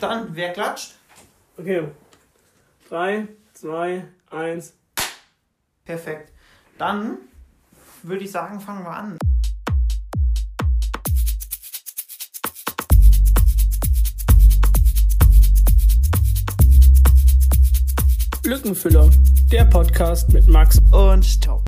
Dann, 0.00 0.28
wer 0.36 0.52
klatscht? 0.52 0.94
Okay. 1.56 1.88
3, 2.88 3.26
2, 3.54 4.04
1. 4.30 4.74
Perfekt. 5.84 6.32
Dann 6.78 7.18
würde 8.04 8.22
ich 8.24 8.30
sagen, 8.30 8.60
fangen 8.60 8.84
wir 8.84 8.92
an. 8.92 9.18
Lückenfüller, 18.44 19.10
der 19.50 19.64
Podcast 19.64 20.32
mit 20.32 20.46
Max 20.46 20.78
und 20.92 21.42
Tom. 21.42 21.64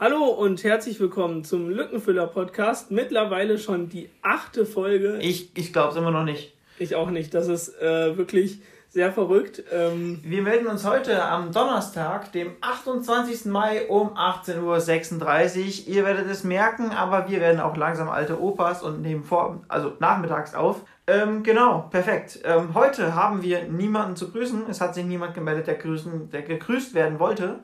Hallo 0.00 0.24
und 0.28 0.64
herzlich 0.64 0.98
willkommen 0.98 1.44
zum 1.44 1.68
Lückenfüller 1.68 2.26
Podcast. 2.26 2.90
Mittlerweile 2.90 3.58
schon 3.58 3.90
die 3.90 4.08
achte 4.22 4.64
Folge. 4.64 5.18
Ich, 5.20 5.54
ich 5.54 5.74
glaube 5.74 5.90
es 5.90 5.96
immer 5.96 6.10
noch 6.10 6.24
nicht. 6.24 6.54
Ich 6.78 6.94
auch 6.94 7.10
nicht. 7.10 7.34
Das 7.34 7.48
ist 7.48 7.78
äh, 7.82 8.16
wirklich 8.16 8.62
sehr 8.88 9.12
verrückt. 9.12 9.62
Ähm, 9.70 10.18
Wir 10.22 10.40
melden 10.40 10.68
uns 10.68 10.86
heute 10.86 11.22
am 11.22 11.52
Donnerstag, 11.52 12.32
dem 12.32 12.52
28. 12.62 13.44
Mai 13.44 13.88
um 13.88 14.16
18.36 14.16 15.82
Uhr. 15.86 15.94
Ihr 15.94 16.06
werdet 16.06 16.30
es 16.30 16.44
merken, 16.44 16.92
aber 16.92 17.28
wir 17.28 17.42
werden 17.42 17.60
auch 17.60 17.76
langsam 17.76 18.08
alte 18.08 18.40
Opas 18.40 18.82
und 18.82 19.02
nehmen 19.02 19.24
vor, 19.24 19.60
also 19.68 19.92
nachmittags 19.98 20.54
auf. 20.54 20.80
Ähm, 21.08 21.42
genau, 21.42 21.90
perfekt. 21.90 22.40
Ähm, 22.44 22.72
heute 22.72 23.14
haben 23.14 23.42
wir 23.42 23.64
niemanden 23.64 24.16
zu 24.16 24.30
grüßen. 24.30 24.62
Es 24.70 24.80
hat 24.80 24.94
sich 24.94 25.04
niemand 25.04 25.34
gemeldet, 25.34 25.66
der, 25.66 25.74
grüßen, 25.74 26.30
der 26.30 26.40
gegrüßt 26.40 26.94
werden 26.94 27.18
wollte. 27.18 27.60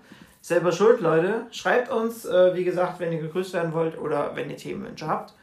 Selber 0.46 0.70
schuld, 0.70 1.00
Leute. 1.00 1.48
Schreibt 1.50 1.90
uns, 1.90 2.24
äh, 2.24 2.54
wie 2.54 2.62
gesagt, 2.62 3.00
wenn 3.00 3.10
ihr 3.12 3.18
gegrüßt 3.20 3.52
werden 3.52 3.72
wollt 3.72 3.98
oder 3.98 4.36
wenn 4.36 4.48
ihr 4.48 4.56
Themenwünsche 4.56 5.08
habt. 5.08 5.34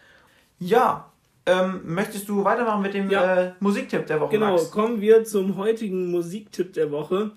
Ja, 0.59 1.11
ähm, 1.45 1.81
möchtest 1.83 2.29
du 2.29 2.45
weitermachen 2.45 2.81
mit 2.83 2.93
dem 2.93 3.09
Ja. 3.09 3.35
äh, 3.35 3.51
Musiktipp 3.59 4.07
der 4.07 4.21
Woche? 4.21 4.31
genau, 4.31 4.51
Max? 4.53 4.71
kommen 4.71 5.01
wir 5.01 5.25
zum 5.25 5.57
heutigen 5.57 6.09
Musiktipp 6.09 6.71
der 6.71 6.89
Woche. 6.91 7.31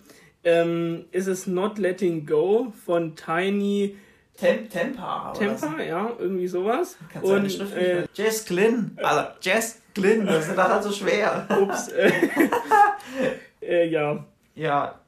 Ähm, 0.45 1.06
ist 1.11 1.27
es 1.27 1.48
Not 1.48 1.78
Letting 1.78 2.25
Go 2.25 2.73
von 2.84 3.17
Tiny 3.17 3.97
Tem 4.36 4.70
Tempa. 4.70 5.33
Temper, 5.36 5.83
ja, 5.83 6.12
irgendwie 6.20 6.47
sowas. 6.47 6.97
Kannst 7.12 7.28
Und 7.28 7.51
Schrift 7.51 7.77
äh, 7.77 8.05
Jess 8.14 8.45
Glynn. 8.45 8.97
Alter, 9.03 9.34
Jess 9.41 9.83
Glynn, 9.92 10.25
das 10.25 10.47
ist 10.47 10.56
halt 10.56 10.84
so 10.84 10.92
schwer. 10.92 11.48
ups, 11.61 11.89
äh, 11.89 12.12
äh, 13.61 13.89
ja, 13.89 14.25
Ja, 14.55 15.01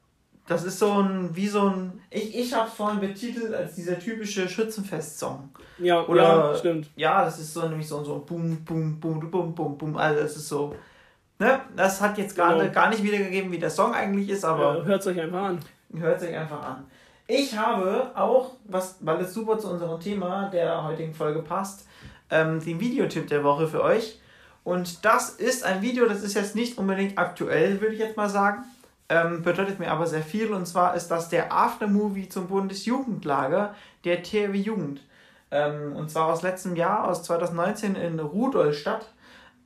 das 0.49 0.65
ist 0.65 0.79
so 0.79 0.93
ein, 1.03 1.35
wie 1.37 1.47
so 1.47 1.69
ein, 1.69 2.01
ich, 2.11 2.37
ich 2.37 2.55
hab's 2.55 2.73
vorhin 2.75 3.01
betitelt 3.01 3.53
als 3.55 3.75
dieser 3.75 3.99
typische 3.99 4.49
Schützenfest-Song. 4.49 5.51
ja, 5.79 6.05
Oder- 6.07 6.23
ja, 6.53 6.55
stimmt. 6.57 6.91
Ja, 6.97 7.25
das 7.25 7.39
ist 7.39 7.53
so 7.55 7.69
nämlich 7.69 7.87
so, 7.87 8.03
so 8.03 8.19
Boom, 8.21 8.65
Boom, 8.65 8.99
Boom, 8.99 9.31
Boom, 9.31 9.55
Boom, 9.55 9.79
Boom, 9.79 9.97
also 9.97 10.23
das 10.23 10.37
ist 10.37 10.49
so, 10.49 10.75
ne, 11.39 11.61
das 11.77 12.01
hat 12.01 12.17
jetzt 12.19 12.35
gar, 12.35 12.57
Genau. 12.57 12.73
gar 12.73 12.89
nicht 12.91 13.03
wiedergegeben, 13.03 13.53
wie 13.53 13.59
der 13.59 13.71
Song 13.71 13.95
eigentlich 13.95 14.29
ist, 14.31 14.45
aber 14.45 14.79
Äh, 14.81 14.85
Hört 14.87 15.07
euch 15.07 15.21
einfach 15.21 15.43
an. 15.43 15.61
hört 15.97 16.21
sich 16.21 16.35
einfach 16.37 16.63
an. 16.63 16.85
Ich 17.27 17.57
habe 17.59 18.11
auch, 18.15 18.53
was, 18.65 18.97
weil 19.01 19.21
es 19.21 19.35
super 19.35 19.59
zu 19.59 19.69
unserem 19.71 20.01
Thema 20.01 20.49
der 20.49 20.83
heutigen 20.83 21.13
Folge 21.13 21.43
passt, 21.43 21.87
ähm, 22.31 22.59
den 22.65 22.81
Videotipp 22.81 23.27
der 23.29 23.45
Woche 23.45 23.69
für 23.69 23.83
euch. 23.83 24.19
Und 24.65 25.05
das 25.05 25.31
ist 25.31 25.63
ein 25.65 25.83
Video, 25.83 26.07
das 26.07 26.23
ist 26.23 26.35
jetzt 26.35 26.55
nicht 26.55 26.79
unbedingt 26.79 27.19
aktuell, 27.19 27.81
würde 27.83 27.95
ich 27.95 28.01
jetzt 28.01 28.17
mal 28.17 28.29
sagen. 28.31 28.65
Ähm, 29.09 29.43
bedeutet 29.43 29.79
mir 29.79 29.91
aber 29.91 30.07
sehr 30.07 30.23
viel. 30.23 30.53
Und 30.53 30.67
zwar 30.67 30.95
ist 30.95 31.09
das 31.09 31.29
der 31.29 31.53
Aftermovie 31.53 32.29
zum 32.29 32.49
Bundesjugendlager 32.49 33.75
der 34.05 34.23
THW 34.23 34.57
Jugend. 34.57 35.01
Ähm, 35.51 35.97
und 35.97 36.11
zwar 36.11 36.27
aus 36.27 36.43
letztem 36.43 36.77
Jahr, 36.77 37.09
aus 37.09 37.23
2019 37.23 37.95
in 37.95 38.21
Rudolstadt. 38.21 39.13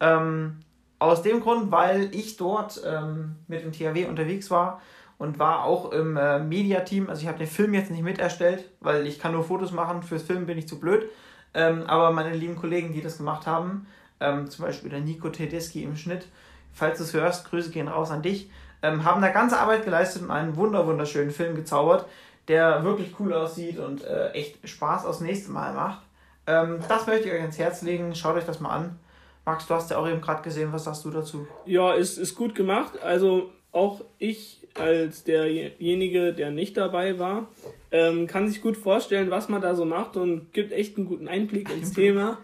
Ähm, 0.00 0.60
aus 0.98 1.22
dem 1.22 1.40
Grund, 1.40 1.72
weil 1.72 2.14
ich 2.14 2.36
dort 2.36 2.80
ähm, 2.86 3.36
mit 3.48 3.62
dem 3.64 3.72
THW 3.72 4.06
unterwegs 4.06 4.50
war 4.52 4.80
und 5.18 5.38
war 5.38 5.64
auch 5.64 5.90
im 5.90 6.16
äh, 6.16 6.38
Mediateam. 6.38 7.08
Also 7.08 7.22
ich 7.22 7.28
habe 7.28 7.38
den 7.38 7.48
Film 7.48 7.74
jetzt 7.74 7.90
nicht 7.90 8.04
miterstellt, 8.04 8.70
weil 8.80 9.06
ich 9.06 9.18
kann 9.18 9.32
nur 9.32 9.42
Fotos 9.42 9.72
machen. 9.72 10.02
Fürs 10.02 10.22
Film 10.22 10.46
bin 10.46 10.58
ich 10.58 10.68
zu 10.68 10.78
blöd. 10.78 11.08
Ähm, 11.54 11.84
aber 11.86 12.12
meine 12.12 12.34
lieben 12.34 12.56
Kollegen, 12.56 12.92
die 12.92 13.02
das 13.02 13.18
gemacht 13.18 13.46
haben, 13.46 13.86
ähm, 14.20 14.48
zum 14.48 14.64
Beispiel 14.64 14.90
der 14.90 15.00
Nico 15.00 15.28
Tedeschi 15.28 15.82
im 15.82 15.96
Schnitt, 15.96 16.26
falls 16.72 16.98
du 16.98 17.04
es 17.04 17.12
hörst, 17.12 17.50
Grüße 17.50 17.70
gehen 17.70 17.88
raus 17.88 18.10
an 18.10 18.22
dich, 18.22 18.50
ähm, 18.82 19.04
haben 19.04 19.22
da 19.22 19.28
ganze 19.28 19.58
Arbeit 19.58 19.84
geleistet 19.84 20.22
und 20.22 20.30
einen 20.30 20.56
wunder 20.56 20.86
wunderschönen 20.86 21.30
Film 21.30 21.54
gezaubert, 21.54 22.06
der 22.48 22.84
wirklich 22.84 23.14
cool 23.18 23.32
aussieht 23.32 23.78
und 23.78 24.04
äh, 24.04 24.30
echt 24.30 24.68
Spaß 24.68 25.06
aufs 25.06 25.20
nächste 25.20 25.52
Mal 25.52 25.72
macht. 25.74 26.02
Ähm, 26.46 26.80
das 26.88 27.06
möchte 27.06 27.28
ich 27.28 27.34
euch 27.34 27.40
ans 27.40 27.58
Herz 27.58 27.82
legen. 27.82 28.14
Schaut 28.14 28.36
euch 28.36 28.44
das 28.44 28.60
mal 28.60 28.70
an. 28.70 28.98
Max, 29.44 29.66
du 29.66 29.74
hast 29.74 29.90
ja 29.90 29.98
auch 29.98 30.08
eben 30.08 30.20
gerade 30.20 30.42
gesehen. 30.42 30.72
Was 30.72 30.84
sagst 30.84 31.04
du 31.04 31.10
dazu? 31.10 31.46
Ja, 31.66 31.92
ist, 31.92 32.18
ist 32.18 32.34
gut 32.34 32.54
gemacht. 32.54 33.00
Also 33.02 33.50
auch 33.72 34.02
ich 34.18 34.60
als 34.74 35.24
derjenige, 35.24 36.32
der 36.32 36.50
nicht 36.50 36.76
dabei 36.76 37.18
war, 37.18 37.48
ähm, 37.90 38.26
kann 38.26 38.48
sich 38.48 38.62
gut 38.62 38.76
vorstellen, 38.76 39.30
was 39.30 39.48
man 39.48 39.60
da 39.60 39.74
so 39.74 39.84
macht 39.84 40.16
und 40.16 40.52
gibt 40.52 40.72
echt 40.72 40.96
einen 40.96 41.06
guten 41.06 41.28
Einblick 41.28 41.70
ins 41.70 41.92
Thema. 41.92 42.38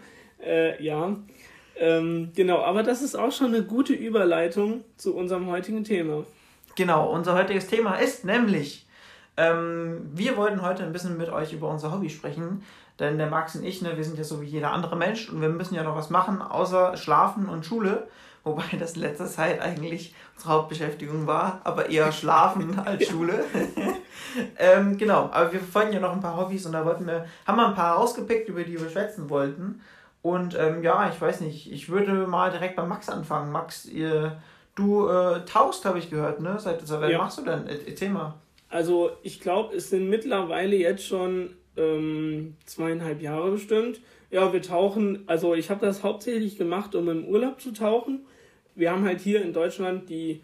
Äh, 0.45 0.81
ja, 0.83 1.15
ähm, 1.79 2.31
genau. 2.35 2.61
Aber 2.61 2.83
das 2.83 3.01
ist 3.01 3.15
auch 3.15 3.31
schon 3.31 3.47
eine 3.47 3.63
gute 3.63 3.93
Überleitung 3.93 4.83
zu 4.97 5.15
unserem 5.15 5.47
heutigen 5.47 5.83
Thema. 5.83 6.25
Genau, 6.75 7.09
unser 7.09 7.33
heutiges 7.33 7.67
Thema 7.67 7.95
ist 7.95 8.25
nämlich, 8.25 8.85
ähm, 9.37 10.09
wir 10.13 10.37
wollten 10.37 10.61
heute 10.61 10.83
ein 10.83 10.93
bisschen 10.93 11.17
mit 11.17 11.29
euch 11.29 11.53
über 11.53 11.69
unser 11.69 11.91
Hobby 11.93 12.09
sprechen, 12.09 12.63
denn 12.99 13.17
der 13.17 13.27
Max 13.27 13.55
und 13.55 13.63
ich, 13.63 13.81
ne, 13.81 13.95
wir 13.95 14.03
sind 14.03 14.17
ja 14.17 14.23
so 14.23 14.41
wie 14.41 14.45
jeder 14.45 14.71
andere 14.71 14.97
Mensch 14.97 15.29
und 15.29 15.41
wir 15.41 15.49
müssen 15.49 15.75
ja 15.75 15.83
noch 15.83 15.95
was 15.95 16.09
machen, 16.09 16.41
außer 16.41 16.97
schlafen 16.97 17.47
und 17.47 17.65
Schule, 17.65 18.07
wobei 18.43 18.77
das 18.77 18.93
in 18.93 19.01
letzter 19.01 19.25
Zeit 19.25 19.61
eigentlich 19.61 20.13
unsere 20.35 20.53
Hauptbeschäftigung 20.53 21.27
war, 21.27 21.61
aber 21.63 21.89
eher 21.89 22.11
schlafen 22.13 22.77
als 22.79 23.07
Schule. 23.07 23.45
ähm, 24.57 24.97
genau, 24.97 25.29
aber 25.31 25.53
wir 25.53 25.59
verfolgen 25.59 25.93
ja 25.93 25.99
noch 25.99 26.13
ein 26.13 26.21
paar 26.21 26.37
Hobbys 26.37 26.65
und 26.65 26.73
da 26.73 26.85
wollten 26.85 27.07
wir, 27.07 27.25
haben 27.45 27.57
wir 27.57 27.67
ein 27.67 27.75
paar 27.75 27.95
rausgepickt, 27.95 28.49
über 28.49 28.63
die 28.63 28.79
wir 28.79 28.89
schwätzen 28.89 29.29
wollten. 29.29 29.81
Und 30.21 30.57
ähm, 30.59 30.83
ja, 30.83 31.09
ich 31.13 31.19
weiß 31.19 31.41
nicht, 31.41 31.71
ich 31.71 31.89
würde 31.89 32.11
mal 32.27 32.51
direkt 32.51 32.75
bei 32.75 32.85
Max 32.85 33.07
anfangen. 33.09 33.51
Max, 33.51 33.85
ihr, 33.85 34.41
du 34.75 35.07
äh, 35.07 35.45
tauchst, 35.45 35.85
habe 35.85 35.99
ich 35.99 36.09
gehört, 36.09 36.41
ne? 36.41 36.57
Seit, 36.59 36.85
seit 36.85 37.01
wann 37.01 37.11
Ja. 37.11 37.19
machst 37.19 37.37
du 37.37 37.43
denn? 37.43 37.67
Er- 37.67 37.87
Erzähl 37.87 38.09
mal. 38.09 38.33
Also 38.69 39.11
ich 39.23 39.39
glaube, 39.39 39.75
es 39.75 39.89
sind 39.89 40.09
mittlerweile 40.09 40.75
jetzt 40.75 41.05
schon 41.05 41.51
ähm, 41.77 42.55
zweieinhalb 42.65 43.21
Jahre 43.21 43.51
bestimmt. 43.51 44.01
Ja, 44.29 44.51
wir 44.53 44.61
tauchen, 44.61 45.23
also 45.25 45.55
ich 45.55 45.69
habe 45.71 45.85
das 45.85 46.03
hauptsächlich 46.03 46.57
gemacht, 46.57 46.93
um 46.95 47.09
im 47.09 47.25
Urlaub 47.25 47.59
zu 47.61 47.71
tauchen. 47.71 48.25
Wir 48.75 48.91
haben 48.91 49.05
halt 49.05 49.21
hier 49.21 49.41
in 49.41 49.53
Deutschland 49.53 50.09
die 50.09 50.41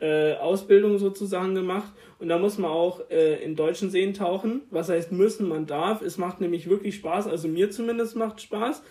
äh, 0.00 0.34
Ausbildung 0.36 0.98
sozusagen 0.98 1.54
gemacht 1.54 1.92
und 2.18 2.28
da 2.28 2.38
muss 2.38 2.58
man 2.58 2.70
auch 2.70 3.02
äh, 3.10 3.36
in 3.44 3.54
deutschen 3.54 3.90
Seen 3.90 4.14
tauchen. 4.14 4.62
Was 4.70 4.88
heißt 4.88 5.12
müssen, 5.12 5.46
man 5.46 5.66
darf. 5.66 6.00
Es 6.02 6.16
macht 6.18 6.40
nämlich 6.40 6.68
wirklich 6.68 6.96
Spaß, 6.96 7.26
also 7.28 7.46
mir 7.48 7.70
zumindest 7.70 8.16
macht 8.16 8.40
Spaß. 8.40 8.82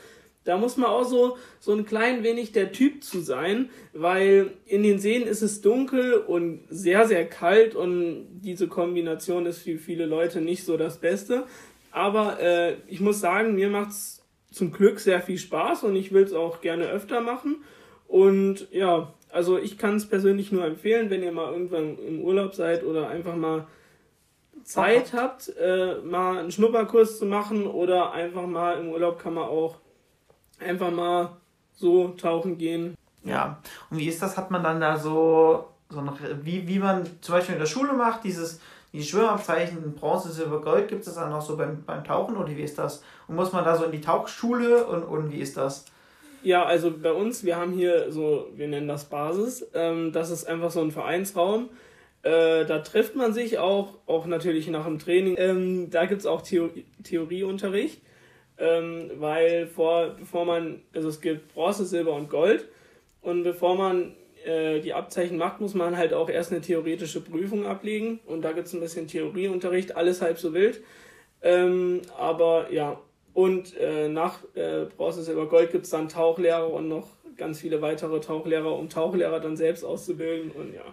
Da 0.45 0.57
muss 0.57 0.77
man 0.77 0.89
auch 0.89 1.03
so, 1.03 1.37
so 1.59 1.73
ein 1.73 1.85
klein 1.85 2.23
wenig 2.23 2.51
der 2.53 2.71
Typ 2.71 3.03
zu 3.03 3.19
sein, 3.19 3.69
weil 3.93 4.51
in 4.65 4.83
den 4.83 4.99
Seen 4.99 5.23
ist 5.23 5.41
es 5.41 5.61
dunkel 5.61 6.13
und 6.13 6.61
sehr, 6.69 7.07
sehr 7.07 7.27
kalt 7.27 7.75
und 7.75 8.41
diese 8.41 8.67
Kombination 8.67 9.45
ist 9.45 9.59
für 9.59 9.77
viele 9.77 10.05
Leute 10.05 10.41
nicht 10.41 10.63
so 10.63 10.77
das 10.77 10.99
Beste. 10.99 11.43
Aber 11.91 12.39
äh, 12.39 12.77
ich 12.87 12.99
muss 12.99 13.19
sagen, 13.19 13.55
mir 13.55 13.69
macht's 13.69 14.23
zum 14.51 14.71
Glück 14.71 14.99
sehr 14.99 15.21
viel 15.21 15.37
Spaß 15.37 15.83
und 15.83 15.95
ich 15.95 16.11
will 16.11 16.23
es 16.23 16.33
auch 16.33 16.61
gerne 16.61 16.89
öfter 16.89 17.21
machen. 17.21 17.63
Und 18.07 18.67
ja, 18.71 19.13
also 19.29 19.57
ich 19.57 19.77
kann 19.77 19.97
es 19.97 20.07
persönlich 20.07 20.51
nur 20.51 20.65
empfehlen, 20.65 21.09
wenn 21.09 21.21
ihr 21.21 21.31
mal 21.31 21.51
irgendwann 21.51 21.97
im 21.99 22.21
Urlaub 22.21 22.55
seid 22.55 22.83
oder 22.83 23.09
einfach 23.09 23.35
mal 23.35 23.67
Zeit 24.63 25.13
habt, 25.13 25.53
äh, 25.59 25.95
mal 26.03 26.39
einen 26.39 26.51
Schnupperkurs 26.51 27.19
zu 27.19 27.25
machen 27.25 27.67
oder 27.67 28.11
einfach 28.11 28.47
mal 28.47 28.79
im 28.79 28.89
Urlaub 28.89 29.19
kann 29.19 29.35
man 29.35 29.45
auch 29.45 29.75
einfach 30.59 30.91
mal 30.91 31.29
so 31.75 32.09
tauchen 32.09 32.57
gehen. 32.57 32.95
Ja. 33.23 33.59
Und 33.89 33.97
wie 33.97 34.07
ist 34.07 34.21
das? 34.21 34.37
Hat 34.37 34.51
man 34.51 34.63
dann 34.63 34.81
da 34.81 34.97
so, 34.97 35.65
so 35.89 36.01
noch, 36.01 36.17
wie, 36.43 36.67
wie 36.67 36.79
man 36.79 37.05
zum 37.21 37.35
Beispiel 37.35 37.55
in 37.55 37.59
der 37.59 37.67
Schule 37.67 37.93
macht, 37.93 38.23
dieses, 38.23 38.59
die 38.93 39.03
Schwimmabzeichen 39.03 39.93
Bronze, 39.93 40.31
Silber, 40.31 40.61
Gold, 40.61 40.87
gibt 40.87 41.01
es 41.01 41.07
das 41.07 41.15
dann 41.15 41.31
auch 41.31 41.41
so 41.41 41.57
beim, 41.57 41.83
beim 41.83 42.03
Tauchen 42.03 42.37
oder 42.37 42.49
wie 42.55 42.61
ist 42.61 42.77
das? 42.77 43.03
Und 43.27 43.35
muss 43.35 43.51
man 43.51 43.63
da 43.63 43.75
so 43.75 43.85
in 43.85 43.91
die 43.91 44.01
Tauchschule 44.01 44.85
und, 44.85 45.03
und 45.03 45.31
wie 45.31 45.39
ist 45.39 45.57
das? 45.57 45.85
Ja, 46.41 46.65
also 46.65 46.91
bei 46.91 47.11
uns, 47.11 47.43
wir 47.43 47.57
haben 47.57 47.73
hier 47.73 48.11
so, 48.11 48.47
wir 48.55 48.67
nennen 48.67 48.87
das 48.87 49.05
Basis. 49.05 49.67
Ähm, 49.73 50.11
das 50.13 50.31
ist 50.31 50.45
einfach 50.47 50.71
so 50.71 50.81
ein 50.81 50.91
Vereinsraum. 50.91 51.69
Äh, 52.23 52.65
da 52.65 52.79
trifft 52.79 53.15
man 53.15 53.33
sich 53.33 53.59
auch, 53.59 53.95
auch 54.05 54.25
natürlich 54.25 54.67
nach 54.69 54.85
dem 54.85 54.99
Training. 54.99 55.35
Ähm, 55.37 55.89
da 55.89 56.05
gibt's 56.05 56.25
auch 56.25 56.41
Theo 56.41 56.69
Theorieunterricht, 57.03 58.01
ähm, 58.59 59.11
weil 59.15 59.67
vor, 59.67 60.15
bevor 60.19 60.45
man, 60.45 60.81
also 60.93 61.09
es 61.09 61.21
gibt 61.21 61.53
Bronze, 61.53 61.85
Silber 61.85 62.13
und 62.13 62.29
Gold. 62.29 62.67
Und 63.21 63.43
bevor 63.43 63.75
man 63.75 64.15
äh, 64.45 64.79
die 64.79 64.93
Abzeichen 64.93 65.37
macht, 65.37 65.61
muss 65.61 65.73
man 65.73 65.97
halt 65.97 66.13
auch 66.13 66.29
erst 66.29 66.51
eine 66.51 66.61
theoretische 66.61 67.21
Prüfung 67.21 67.65
ablegen. 67.65 68.19
Und 68.25 68.43
da 68.43 68.51
gibt's 68.51 68.73
ein 68.73 68.79
bisschen 68.79 69.07
Theorieunterricht, 69.07 69.95
alles 69.95 70.21
halb 70.21 70.37
so 70.37 70.53
wild. 70.53 70.81
Ähm, 71.41 72.01
aber 72.17 72.71
ja, 72.71 72.99
und 73.33 73.75
äh, 73.77 74.09
nach 74.09 74.43
äh, 74.55 74.85
Bronze, 74.97 75.23
Silber, 75.23 75.47
Gold 75.47 75.71
gibt's 75.71 75.89
dann 75.89 76.09
Tauchlehrer 76.09 76.71
und 76.71 76.89
noch 76.89 77.07
ganz 77.37 77.61
viele 77.61 77.81
weitere 77.81 78.19
Tauchlehrer, 78.19 78.77
um 78.77 78.89
Tauchlehrer 78.89 79.39
dann 79.39 79.55
selbst 79.55 79.85
auszubilden 79.85 80.51
und 80.51 80.73
ja. 80.73 80.83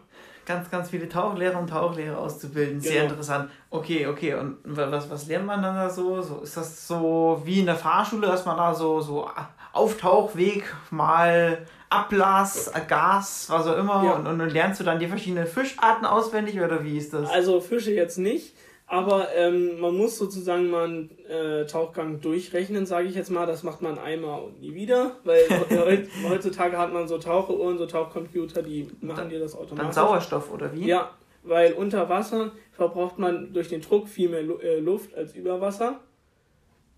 Ganz, 0.47 0.71
ganz 0.71 0.91
viele 0.91 1.09
Tauchlehrer 1.09 1.59
und 1.59 1.69
Tauchlehrer 1.69 2.19
auszubilden. 2.19 2.81
Sehr 2.81 3.03
genau. 3.03 3.11
interessant. 3.11 3.51
Okay, 3.69 4.07
okay. 4.07 4.35
Und 4.35 4.59
was, 4.65 5.11
was 5.11 5.27
lernt 5.27 5.45
man 5.45 5.61
dann 5.61 5.75
da 5.75 5.91
so? 5.91 6.23
so? 6.23 6.41
Ist 6.41 6.57
das 6.57 6.87
so 6.87 7.43
wie 7.45 7.61
in 7.61 7.67
der 7.67 7.75
Fahrschule, 7.75 8.29
dass 8.29 8.47
man 8.47 8.57
da 8.57 8.73
so, 8.73 9.01
so 9.01 9.29
Auftauchweg 9.73 10.73
mal 10.91 11.67
Ablass, 11.91 12.71
Gas, 12.89 13.47
was 13.49 13.67
auch 13.67 13.77
immer. 13.77 14.05
Ja. 14.05 14.13
Und, 14.13 14.27
und, 14.27 14.41
und 14.41 14.51
lernst 14.51 14.81
du 14.81 14.85
dann 14.85 14.99
die 14.99 15.09
verschiedenen 15.09 15.47
Fischarten 15.47 16.07
auswendig 16.07 16.61
oder 16.61 16.83
wie 16.85 16.97
ist 16.97 17.13
das? 17.13 17.29
Also 17.31 17.61
Fische 17.61 17.93
jetzt 17.93 18.19
nicht. 18.19 18.55
Aber 18.89 19.35
ähm, 19.35 19.81
man 19.81 19.97
muss 19.97 20.17
sozusagen 20.17 20.71
mal 20.71 20.85
einen 20.85 21.19
äh, 21.29 21.67
Tauchgang 21.67 22.21
durchrechnen, 22.21 22.87
sage 22.87 23.09
ich 23.09 23.17
jetzt 23.17 23.31
mal. 23.31 23.45
Das 23.45 23.65
macht 23.65 23.83
man 23.83 23.99
einmal 23.99 24.43
und 24.43 24.61
nie 24.61 24.75
wieder, 24.75 25.17
weil 25.25 25.43
heutzutage 26.29 26.79
hat 26.79 26.93
man 26.93 27.09
so 27.09 27.19
Taucheruhren, 27.19 27.79
so 27.79 27.87
Tauchcomputer, 27.87 28.63
die 28.63 28.89
machen 29.01 29.17
dann, 29.17 29.29
dir 29.29 29.41
das 29.41 29.57
automatisch. 29.57 29.83
Dann 29.83 29.93
Sauerstoff 29.93 30.53
oder 30.53 30.73
wie? 30.73 30.87
Ja, 30.87 31.11
weil 31.43 31.73
unter 31.73 32.09
Wasser 32.09 32.53
verbraucht 32.73 33.19
man 33.19 33.53
durch 33.53 33.69
den 33.69 33.81
Druck 33.81 34.09
viel 34.09 34.29
mehr 34.29 34.43
äh, 34.63 34.79
Luft 34.79 35.15
als 35.15 35.35
über 35.35 35.61
Wasser. 35.61 35.99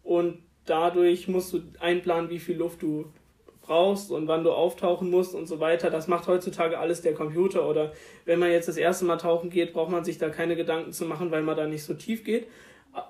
Und 0.02 0.42
dadurch 0.66 1.26
musst 1.26 1.54
du 1.54 1.62
einplanen, 1.80 2.28
wie 2.28 2.38
viel 2.38 2.58
Luft 2.58 2.82
du 2.82 3.06
brauchst 3.68 4.10
und 4.10 4.26
wann 4.26 4.42
du 4.42 4.50
auftauchen 4.50 5.10
musst 5.10 5.34
und 5.34 5.46
so 5.46 5.60
weiter. 5.60 5.90
Das 5.90 6.08
macht 6.08 6.26
heutzutage 6.26 6.78
alles 6.78 7.02
der 7.02 7.14
Computer. 7.14 7.68
Oder 7.68 7.92
wenn 8.24 8.40
man 8.40 8.50
jetzt 8.50 8.66
das 8.66 8.76
erste 8.76 9.04
Mal 9.04 9.18
tauchen 9.18 9.50
geht, 9.50 9.72
braucht 9.72 9.90
man 9.90 10.04
sich 10.04 10.18
da 10.18 10.30
keine 10.30 10.56
Gedanken 10.56 10.92
zu 10.92 11.04
machen, 11.04 11.30
weil 11.30 11.42
man 11.42 11.56
da 11.56 11.66
nicht 11.66 11.84
so 11.84 11.94
tief 11.94 12.24
geht. 12.24 12.48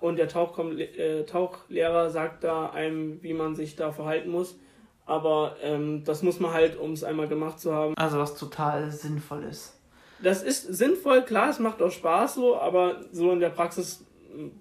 Und 0.03 0.17
der 0.17 0.29
Tauchkom 0.29 0.77
äh, 0.79 1.25
Tauchlehrer 1.25 2.11
sagt 2.11 2.45
da 2.45 2.69
einem, 2.71 3.23
wie 3.23 3.33
man 3.33 3.55
sich 3.55 3.77
da 3.77 3.93
verhalten 3.93 4.31
muss. 4.31 4.59
Aber 5.07 5.57
ähm, 5.63 6.05
das 6.05 6.23
muss 6.23 6.39
man 6.41 6.53
halt, 6.53 6.79
um 6.79 6.93
es 6.93 7.03
einmal 7.03 7.29
gemacht 7.29 7.59
zu 7.59 7.73
haben. 7.73 7.95
Also 7.97 8.19
was 8.19 8.37
total 8.37 8.91
sinnvoll 8.91 9.45
ist. 9.45 9.81
Das 10.23 10.43
ist 10.43 10.65
sinnvoll, 10.65 11.23
klar, 11.23 11.49
es 11.49 11.61
macht 11.61 11.81
auch 11.81 11.93
Spaß 11.93 12.35
so, 12.35 12.59
aber 12.59 13.05
so 13.13 13.31
in 13.33 13.41
der 13.41 13.51
Praxis 13.51 14.05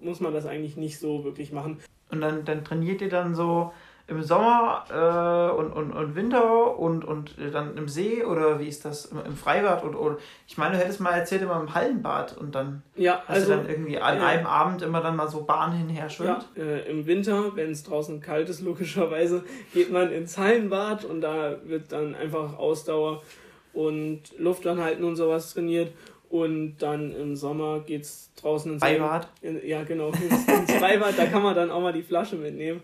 muss 0.00 0.20
man 0.20 0.32
das 0.32 0.46
eigentlich 0.46 0.76
nicht 0.76 0.98
so 0.98 1.24
wirklich 1.24 1.52
machen. 1.52 1.80
Und 2.10 2.20
dann, 2.20 2.44
dann 2.44 2.64
trainiert 2.64 3.02
ihr 3.02 3.08
dann 3.08 3.34
so 3.34 3.72
im 4.08 4.22
Sommer 4.22 4.84
äh, 4.90 5.54
und, 5.54 5.70
und, 5.70 5.92
und 5.92 6.14
Winter 6.14 6.78
und, 6.78 7.04
und 7.04 7.34
dann 7.52 7.76
im 7.76 7.88
See 7.88 8.24
oder 8.24 8.58
wie 8.58 8.66
ist 8.66 8.86
das 8.86 9.04
im, 9.06 9.18
im 9.24 9.36
Freibad 9.36 9.84
und, 9.84 9.94
oder 9.94 10.16
ich 10.46 10.56
meine 10.56 10.76
du 10.76 10.82
hättest 10.82 11.00
mal 11.00 11.10
erzählt 11.10 11.42
immer 11.42 11.60
im 11.60 11.74
Hallenbad 11.74 12.36
und 12.38 12.54
dann 12.54 12.82
ja, 12.96 13.22
hast 13.26 13.36
also, 13.36 13.52
du 13.52 13.58
dann 13.58 13.68
irgendwie 13.68 13.98
an 13.98 14.16
äh, 14.16 14.20
einem 14.20 14.46
Abend 14.46 14.80
immer 14.80 15.02
dann 15.02 15.14
mal 15.14 15.28
so 15.28 15.44
Bahn 15.44 15.72
hinher 15.72 16.08
schwimmt. 16.08 16.48
Ja, 16.56 16.62
äh, 16.62 16.90
im 16.90 17.06
Winter, 17.06 17.54
wenn 17.54 17.70
es 17.70 17.84
draußen 17.84 18.20
kalt 18.22 18.48
ist 18.48 18.62
logischerweise, 18.62 19.44
geht 19.74 19.92
man 19.92 20.10
ins 20.10 20.38
Hallenbad 20.38 21.04
und 21.04 21.20
da 21.20 21.56
wird 21.64 21.92
dann 21.92 22.14
einfach 22.14 22.56
Ausdauer 22.58 23.22
und 23.74 24.22
Luftanhalten 24.38 25.04
und 25.04 25.16
sowas 25.16 25.52
trainiert 25.52 25.92
und 26.30 26.78
dann 26.78 27.14
im 27.14 27.36
Sommer 27.36 27.80
geht 27.80 28.02
es 28.02 28.30
draußen 28.40 28.72
ins 28.72 28.82
Freibad. 28.82 29.28
ja, 29.64 29.84
genau, 29.84 30.08
ins, 30.08 30.48
ins 30.48 30.72
Freibad, 30.72 31.18
da 31.18 31.26
kann 31.26 31.42
man 31.42 31.54
dann 31.54 31.70
auch 31.70 31.82
mal 31.82 31.92
die 31.92 32.02
Flasche 32.02 32.36
mitnehmen. 32.36 32.80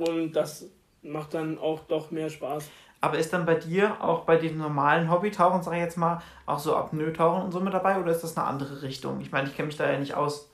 Und 0.00 0.32
das 0.32 0.66
macht 1.02 1.34
dann 1.34 1.58
auch 1.58 1.80
doch 1.80 2.10
mehr 2.10 2.30
Spaß. 2.30 2.68
Aber 3.00 3.18
ist 3.18 3.32
dann 3.32 3.46
bei 3.46 3.54
dir 3.54 4.02
auch 4.02 4.20
bei 4.24 4.36
diesem 4.36 4.58
normalen 4.58 5.10
Hobbytauchen, 5.10 5.62
sag 5.62 5.72
ich 5.72 5.80
jetzt 5.80 5.96
mal, 5.96 6.22
auch 6.44 6.58
so 6.58 6.76
Apnoe-Tauchen 6.76 7.42
und 7.42 7.52
so 7.52 7.60
mit 7.60 7.72
dabei 7.72 7.98
oder 7.98 8.10
ist 8.10 8.22
das 8.22 8.36
eine 8.36 8.46
andere 8.46 8.82
Richtung? 8.82 9.20
Ich 9.20 9.32
meine, 9.32 9.48
ich 9.48 9.56
kenne 9.56 9.66
mich 9.66 9.76
da 9.76 9.90
ja 9.90 9.98
nicht 9.98 10.14
aus. 10.14 10.50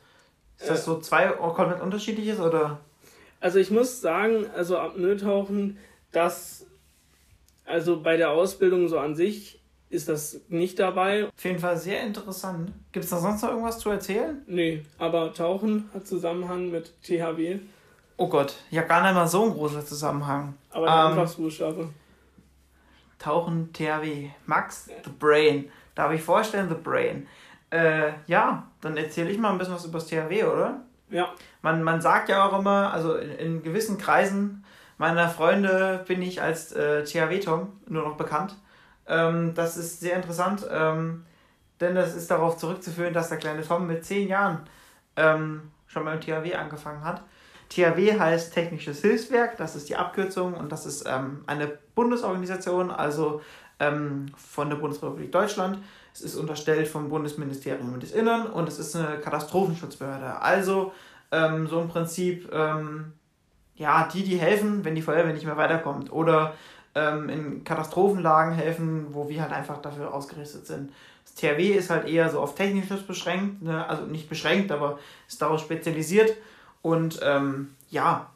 Ist 0.58 0.70
das 0.70 0.80
äh, 0.80 0.84
so 0.84 1.00
zwei 1.00 1.26
komplett 1.28 1.80
unterschiedliches 1.80 2.38
oder? 2.38 2.80
Also 3.40 3.58
ich 3.58 3.70
muss 3.70 4.00
sagen, 4.00 4.46
also 4.54 4.78
Apnoe-Tauchen, 4.78 5.78
das, 6.12 6.66
also 7.64 8.00
bei 8.00 8.16
der 8.16 8.30
Ausbildung 8.30 8.88
so 8.88 8.98
an 8.98 9.16
sich 9.16 9.60
ist 9.88 10.08
das 10.08 10.40
nicht 10.48 10.78
dabei. 10.78 11.26
Auf 11.26 11.44
jeden 11.44 11.58
Fall 11.58 11.76
sehr 11.76 12.02
interessant. 12.02 12.72
Gibt 12.92 13.04
es 13.04 13.10
da 13.10 13.18
sonst 13.18 13.42
noch 13.42 13.50
irgendwas 13.50 13.78
zu 13.78 13.90
erzählen? 13.90 14.42
Nee, 14.46 14.82
aber 14.98 15.32
Tauchen 15.34 15.90
hat 15.92 16.06
Zusammenhang 16.06 16.70
mit 16.70 16.92
THW. 17.02 17.58
Oh 18.16 18.28
Gott, 18.28 18.56
ja 18.70 18.82
gar 18.82 19.02
nicht 19.02 19.14
mal 19.14 19.26
so 19.26 19.44
ein 19.44 19.52
großer 19.52 19.84
Zusammenhang. 19.84 20.54
Aber 20.70 20.86
der 20.86 20.94
ähm, 20.94 21.00
Anfangsbuchstabe. 21.00 21.88
Tauchen, 23.18 23.72
THW. 23.72 24.30
Max, 24.46 24.86
The 25.04 25.10
Brain. 25.18 25.70
Darf 25.94 26.12
ich 26.12 26.22
vorstellen, 26.22 26.68
The 26.68 26.74
Brain. 26.74 27.26
Äh, 27.70 28.12
ja, 28.26 28.68
dann 28.80 28.96
erzähle 28.96 29.30
ich 29.30 29.38
mal 29.38 29.50
ein 29.50 29.58
bisschen 29.58 29.74
was 29.74 29.84
über 29.84 29.98
das 29.98 30.06
THW, 30.06 30.44
oder? 30.44 30.80
Ja. 31.10 31.32
Man, 31.62 31.82
man 31.82 32.00
sagt 32.00 32.28
ja 32.28 32.46
auch 32.46 32.58
immer, 32.58 32.92
also 32.92 33.16
in, 33.16 33.30
in 33.32 33.62
gewissen 33.62 33.98
Kreisen 33.98 34.64
meiner 34.98 35.28
Freunde 35.28 36.04
bin 36.06 36.22
ich 36.22 36.40
als 36.40 36.72
äh, 36.72 37.04
THW-Tom 37.04 37.72
nur 37.88 38.02
noch 38.02 38.16
bekannt. 38.16 38.56
Ähm, 39.06 39.54
das 39.54 39.76
ist 39.76 40.00
sehr 40.00 40.16
interessant, 40.16 40.66
ähm, 40.70 41.26
denn 41.80 41.94
das 41.94 42.14
ist 42.14 42.30
darauf 42.30 42.56
zurückzuführen, 42.56 43.12
dass 43.12 43.28
der 43.28 43.38
kleine 43.38 43.62
Tom 43.62 43.86
mit 43.86 44.04
zehn 44.04 44.28
Jahren 44.28 44.60
ähm, 45.16 45.70
schon 45.86 46.04
beim 46.04 46.20
THW 46.20 46.54
angefangen 46.54 47.04
hat. 47.04 47.22
THW 47.68 48.18
heißt 48.18 48.54
Technisches 48.54 49.00
Hilfswerk, 49.00 49.56
das 49.56 49.76
ist 49.76 49.88
die 49.88 49.96
Abkürzung 49.96 50.54
und 50.54 50.70
das 50.70 50.86
ist 50.86 51.04
ähm, 51.06 51.42
eine 51.46 51.66
Bundesorganisation, 51.94 52.90
also 52.90 53.40
ähm, 53.80 54.26
von 54.36 54.70
der 54.70 54.76
Bundesrepublik 54.76 55.32
Deutschland. 55.32 55.78
Es 56.14 56.22
ist 56.22 56.36
unterstellt 56.36 56.88
vom 56.88 57.08
Bundesministerium 57.08 57.98
des 58.00 58.12
Innern 58.12 58.46
und 58.46 58.68
es 58.68 58.78
ist 58.78 58.96
eine 58.96 59.18
Katastrophenschutzbehörde. 59.18 60.40
Also 60.40 60.92
ähm, 61.30 61.66
so 61.66 61.80
im 61.80 61.88
Prinzip, 61.88 62.50
ähm, 62.52 63.12
ja, 63.74 64.08
die, 64.12 64.22
die 64.22 64.38
helfen, 64.38 64.84
wenn 64.84 64.94
die 64.94 65.02
Feuerwehr 65.02 65.34
nicht 65.34 65.44
mehr 65.44 65.58
weiterkommt 65.58 66.10
oder 66.10 66.54
ähm, 66.94 67.28
in 67.28 67.64
Katastrophenlagen 67.64 68.54
helfen, 68.54 69.08
wo 69.10 69.28
wir 69.28 69.42
halt 69.42 69.52
einfach 69.52 69.82
dafür 69.82 70.14
ausgerüstet 70.14 70.66
sind. 70.66 70.92
Das 71.24 71.34
THW 71.34 71.72
ist 71.72 71.90
halt 71.90 72.08
eher 72.08 72.30
so 72.30 72.40
auf 72.40 72.54
Technisches 72.54 73.02
beschränkt, 73.02 73.62
ne? 73.62 73.86
also 73.86 74.04
nicht 74.04 74.28
beschränkt, 74.28 74.72
aber 74.72 74.98
ist 75.28 75.42
darauf 75.42 75.60
spezialisiert 75.60 76.32
und 76.82 77.20
ähm, 77.22 77.74
ja, 77.88 78.30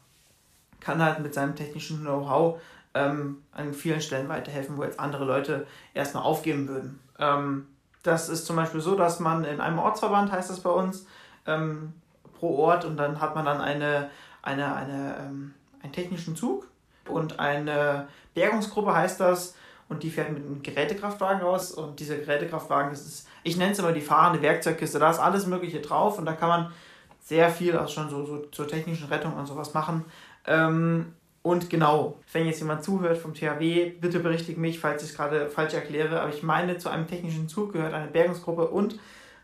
kann 0.80 1.02
halt 1.04 1.20
mit 1.20 1.34
seinem 1.34 1.54
technischen 1.56 2.00
Know-how 2.00 2.60
ähm, 2.94 3.42
an 3.52 3.74
vielen 3.74 4.00
Stellen 4.00 4.28
weiterhelfen, 4.28 4.76
wo 4.76 4.84
jetzt 4.84 4.98
andere 4.98 5.24
Leute 5.24 5.66
erstmal 5.94 6.24
aufgeben 6.24 6.68
würden. 6.68 7.00
Ähm, 7.18 7.66
das 8.02 8.28
ist 8.28 8.46
zum 8.46 8.56
Beispiel 8.56 8.80
so, 8.80 8.94
dass 8.94 9.20
man 9.20 9.44
in 9.44 9.60
einem 9.60 9.78
Ortsverband, 9.78 10.32
heißt 10.32 10.50
das 10.50 10.60
bei 10.60 10.70
uns, 10.70 11.06
ähm, 11.46 11.92
pro 12.38 12.56
Ort 12.56 12.84
und 12.84 12.96
dann 12.96 13.20
hat 13.20 13.34
man 13.34 13.44
dann 13.44 13.60
eine, 13.60 14.10
eine, 14.42 14.74
eine, 14.74 15.16
ähm, 15.20 15.54
einen 15.82 15.92
technischen 15.92 16.34
Zug 16.34 16.66
und 17.06 17.38
eine 17.38 18.08
Bergungsgruppe 18.34 18.94
heißt 18.94 19.20
das 19.20 19.54
und 19.88 20.02
die 20.02 20.10
fährt 20.10 20.32
mit 20.32 20.44
einem 20.44 20.62
Gerätekraftwagen 20.62 21.42
raus 21.42 21.72
und 21.72 22.00
dieser 22.00 22.16
Gerätekraftwagen, 22.16 22.90
das 22.90 23.02
ist, 23.02 23.28
ich 23.42 23.56
nenne 23.56 23.72
es 23.72 23.78
immer 23.78 23.92
die 23.92 24.00
fahrende 24.00 24.40
Werkzeugkiste, 24.40 24.98
da 24.98 25.10
ist 25.10 25.18
alles 25.18 25.46
Mögliche 25.46 25.80
drauf 25.80 26.18
und 26.18 26.24
da 26.24 26.32
kann 26.32 26.48
man 26.48 26.72
sehr 27.20 27.50
viel 27.50 27.76
auch 27.76 27.88
schon 27.88 28.08
so, 28.10 28.24
so 28.24 28.38
zur 28.50 28.66
technischen 28.66 29.08
Rettung 29.08 29.34
und 29.34 29.46
sowas 29.46 29.74
machen. 29.74 30.04
Ähm, 30.46 31.12
und 31.42 31.70
genau, 31.70 32.18
wenn 32.32 32.46
jetzt 32.46 32.60
jemand 32.60 32.84
zuhört 32.84 33.16
vom 33.16 33.34
THW, 33.34 33.92
bitte 33.98 34.20
berichtigt 34.20 34.58
mich, 34.58 34.78
falls 34.78 35.02
ich 35.02 35.10
es 35.10 35.16
gerade 35.16 35.48
falsch 35.48 35.72
erkläre, 35.72 36.20
aber 36.20 36.30
ich 36.32 36.42
meine, 36.42 36.76
zu 36.76 36.90
einem 36.90 37.06
technischen 37.06 37.48
Zug 37.48 37.72
gehört 37.72 37.94
eine 37.94 38.08
Bergungsgruppe 38.08 38.68
und 38.68 38.98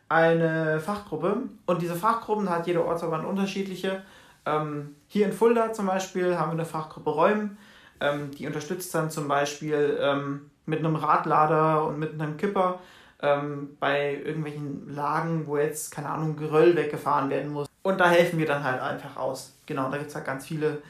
eine 0.08 0.78
Fachgruppe. 0.80 1.44
Und 1.64 1.82
diese 1.82 1.96
Fachgruppen 1.96 2.50
hat 2.50 2.66
jeder 2.66 2.84
Ortsverband 2.84 3.24
unterschiedliche. 3.24 4.02
Ähm, 4.44 4.94
hier 5.08 5.26
in 5.26 5.32
Fulda 5.32 5.72
zum 5.72 5.86
Beispiel 5.86 6.38
haben 6.38 6.50
wir 6.50 6.58
eine 6.58 6.66
Fachgruppe 6.66 7.10
Räumen, 7.10 7.58
ähm, 8.00 8.30
die 8.30 8.46
unterstützt 8.46 8.94
dann 8.94 9.10
zum 9.10 9.26
Beispiel 9.26 9.98
ähm, 10.00 10.50
mit 10.66 10.80
einem 10.80 10.96
Radlader 10.96 11.86
und 11.86 11.98
mit 11.98 12.12
einem 12.12 12.36
Kipper 12.36 12.78
ähm, 13.22 13.76
bei 13.80 14.14
irgendwelchen 14.14 14.94
Lagen, 14.94 15.46
wo 15.46 15.56
jetzt, 15.56 15.90
keine 15.90 16.10
Ahnung, 16.10 16.36
Geröll 16.36 16.76
weggefahren 16.76 17.30
werden 17.30 17.52
muss. 17.52 17.68
Und 17.82 17.98
da 17.98 18.08
helfen 18.10 18.38
wir 18.38 18.46
dann 18.46 18.64
halt 18.64 18.80
einfach 18.80 19.16
aus. 19.16 19.54
Genau, 19.66 19.90
da 19.90 19.98
gibt 19.98 20.10
es 20.10 20.16
halt 20.16 20.26
ganz 20.26 20.46
viele 20.46 20.82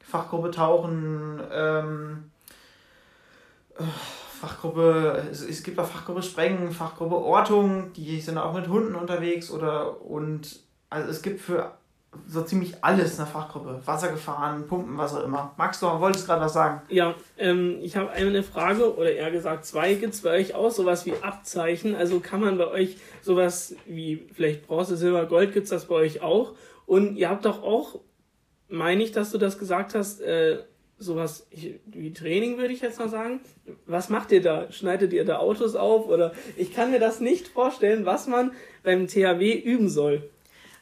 Fachgruppe 0.00 0.50
Tauchen, 0.50 1.40
ähm, 1.50 2.30
äh, 3.78 3.84
Fachgruppe, 4.40 5.28
es, 5.30 5.62
gibt 5.62 5.78
auch 5.78 5.86
Fachgruppe 5.86 6.22
Sprengen, 6.22 6.72
Fachgruppe 6.72 7.14
Ortung, 7.14 7.92
die 7.92 8.20
sind 8.20 8.38
auch 8.38 8.52
mit 8.54 8.68
Hunden 8.68 8.96
unterwegs 8.96 9.50
oder 9.50 10.02
und 10.02 10.60
also 10.90 11.08
es 11.08 11.22
gibt 11.22 11.40
für 11.40 11.72
so 12.26 12.42
ziemlich 12.42 12.74
alles 12.82 13.12
in 13.12 13.16
der 13.18 13.26
Fachgruppe. 13.26 13.80
Wasser 13.84 14.08
gefahren, 14.08 14.66
Pumpen, 14.66 14.98
was 14.98 15.14
auch 15.14 15.24
immer. 15.24 15.54
Max, 15.56 15.80
du 15.80 15.86
wolltest 15.86 16.26
gerade 16.26 16.42
was 16.42 16.52
sagen? 16.52 16.82
Ja, 16.88 17.14
ähm, 17.38 17.78
ich 17.80 17.96
habe 17.96 18.10
eine 18.10 18.42
Frage, 18.42 18.96
oder 18.96 19.12
eher 19.12 19.30
gesagt 19.30 19.64
zwei. 19.64 19.94
Gibt 19.94 20.14
es 20.14 20.22
bei 20.22 20.30
euch 20.30 20.54
auch 20.54 20.70
sowas 20.70 21.06
wie 21.06 21.14
Abzeichen? 21.22 21.94
Also 21.94 22.20
kann 22.20 22.40
man 22.40 22.58
bei 22.58 22.66
euch 22.68 22.98
sowas 23.22 23.74
wie 23.86 24.26
vielleicht 24.34 24.66
Bronze, 24.66 24.96
Silber, 24.96 25.26
Gold, 25.26 25.52
gibt 25.52 25.64
es 25.64 25.70
das 25.70 25.86
bei 25.86 25.94
euch 25.94 26.20
auch? 26.22 26.54
Und 26.86 27.16
ihr 27.16 27.30
habt 27.30 27.44
doch 27.44 27.62
auch, 27.62 28.00
meine 28.68 29.02
ich, 29.02 29.12
dass 29.12 29.30
du 29.30 29.38
das 29.38 29.58
gesagt 29.58 29.94
hast, 29.94 30.20
äh, 30.20 30.58
sowas 30.98 31.48
wie 31.86 32.12
Training, 32.12 32.58
würde 32.58 32.72
ich 32.72 32.80
jetzt 32.80 32.98
mal 32.98 33.08
sagen. 33.08 33.40
Was 33.86 34.08
macht 34.08 34.32
ihr 34.32 34.42
da? 34.42 34.70
Schneidet 34.70 35.12
ihr 35.12 35.24
da 35.24 35.38
Autos 35.38 35.74
auf? 35.74 36.06
Oder 36.06 36.32
ich 36.56 36.72
kann 36.74 36.90
mir 36.90 37.00
das 37.00 37.20
nicht 37.20 37.48
vorstellen, 37.48 38.06
was 38.06 38.26
man 38.28 38.52
beim 38.82 39.08
THW 39.08 39.52
üben 39.52 39.88
soll. 39.88 40.30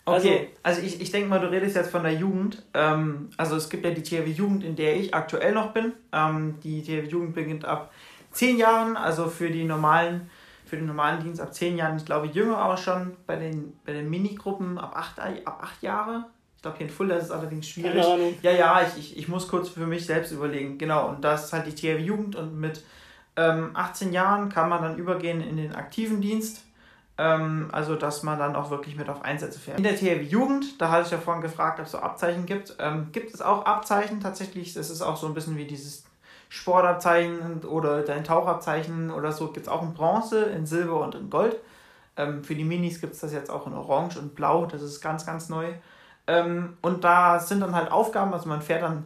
Okay, 0.05 0.49
also, 0.63 0.81
also 0.81 0.83
ich, 0.83 1.01
ich 1.01 1.11
denke 1.11 1.29
mal, 1.29 1.41
du 1.41 1.51
redest 1.51 1.77
jetzt 1.77 1.91
von 1.91 2.03
der 2.03 2.15
Jugend. 2.15 2.63
Ähm, 2.75 3.31
also 3.37 3.57
es 3.57 3.69
gibt 3.69 3.85
ja 3.85 3.91
die 3.91 4.03
THW 4.03 4.31
Jugend, 4.31 4.65
in 4.65 4.77
der 4.77 4.97
ich 4.97 5.15
aktuell 5.15 5.53
noch 5.53 5.73
bin. 5.73 5.93
Ähm, 6.13 6.57
die 6.63 6.83
THW 6.83 7.09
Jugend 7.09 7.35
beginnt 7.35 7.65
ab 7.65 7.93
zehn 8.33 8.57
Jahren, 8.57 8.97
also 8.97 9.29
für 9.29 9.51
die 9.51 9.65
normalen, 9.65 10.31
für 10.65 10.77
den 10.77 10.87
normalen 10.87 11.23
Dienst 11.23 11.41
ab 11.41 11.55
zehn 11.55 11.77
Jahren. 11.77 11.97
Ich 11.97 12.05
glaube 12.05 12.27
jünger 12.29 12.59
aber 12.59 12.77
schon 12.77 13.17
bei 13.27 13.37
den, 13.37 13.79
bei 13.85 13.93
den 13.93 14.09
Minigruppen 14.09 14.79
ab 14.79 14.93
acht, 14.97 15.21
ab 15.21 15.61
acht 15.63 15.83
Jahre. 15.83 16.25
Ich 16.57 16.63
glaube, 16.63 16.79
hier 16.79 16.89
in 16.89 16.93
Fulda 16.93 17.17
ist 17.17 17.25
es 17.25 17.31
allerdings 17.31 17.69
schwierig. 17.69 18.05
Ja, 18.43 18.53
ja, 18.53 18.83
ich, 18.83 18.99
ich, 18.99 19.19
ich 19.19 19.29
muss 19.29 19.49
kurz 19.49 19.71
für 19.71 19.87
mich 19.87 20.05
selbst 20.05 20.33
überlegen. 20.33 20.77
Genau, 20.77 21.09
und 21.09 21.25
das 21.25 21.47
ist 21.47 21.53
halt 21.53 21.67
die 21.67 21.75
THW 21.75 22.03
Jugend 22.03 22.37
und 22.37 22.59
mit 22.59 22.85
ähm, 23.37 23.71
18 23.75 24.13
Jahren 24.13 24.49
kann 24.51 24.69
man 24.69 24.83
dann 24.83 24.99
übergehen 24.99 25.41
in 25.41 25.57
den 25.57 25.75
aktiven 25.75 26.21
Dienst 26.21 26.65
also, 27.73 27.97
dass 27.97 28.23
man 28.23 28.39
dann 28.39 28.57
auch 28.57 28.71
wirklich 28.71 28.97
mit 28.97 29.09
auf 29.09 29.23
Einsätze 29.23 29.59
fährt. 29.59 29.79
In 29.79 29.85
der 29.85 29.97
THW 29.97 30.23
Jugend, 30.23 30.81
da 30.81 30.91
hatte 30.91 31.07
ich 31.07 31.11
ja 31.11 31.19
vorhin 31.19 31.43
gefragt, 31.43 31.79
ob 31.79 31.87
es 31.87 31.93
so 31.93 31.99
Abzeichen 31.99 32.47
gibt. 32.47 32.77
Ähm, 32.79 33.09
gibt 33.13 33.35
es 33.35 33.43
auch 33.43 33.67
Abzeichen 33.67 34.21
tatsächlich? 34.21 34.73
Das 34.75 34.91
ist 34.91 35.03
auch 35.03 35.17
so 35.17 35.27
ein 35.27 35.35
bisschen 35.35 35.57
wie 35.57 35.67
dieses 35.67 36.05
Sportabzeichen 36.49 37.65
oder 37.65 38.03
dein 38.03 38.25
Tauchabzeichen 38.25 39.11
oder 39.11 39.33
so. 39.33 39.49
Gibt 39.49 39.67
es 39.67 39.73
auch 39.73 39.83
in 39.83 39.93
Bronze, 39.93 40.45
in 40.45 40.67
Silber 40.67 41.01
und 41.01 41.15
in 41.15 41.31
Gold. 41.31 41.57
Ähm, 42.17 42.43
für 42.43 42.55
die 42.55 42.65
Minis 42.65 43.01
gibt 43.01 43.15
es 43.15 43.21
das 43.21 43.33
jetzt 43.33 43.51
auch 43.51 43.67
in 43.67 43.75
Orange 43.75 44.19
und 44.19 44.35
Blau. 44.35 44.67
Das 44.67 44.83
ist 44.83 45.01
ganz, 45.01 45.27
ganz 45.27 45.49
neu. 45.49 45.67
Ähm, 46.27 46.77
und 46.81 47.05
da 47.05 47.39
sind 47.39 47.61
dann 47.61 47.75
halt 47.75 47.91
Aufgaben, 47.91 48.33
also 48.33 48.49
man 48.49 48.63
fährt 48.63 48.83
dann 48.83 49.05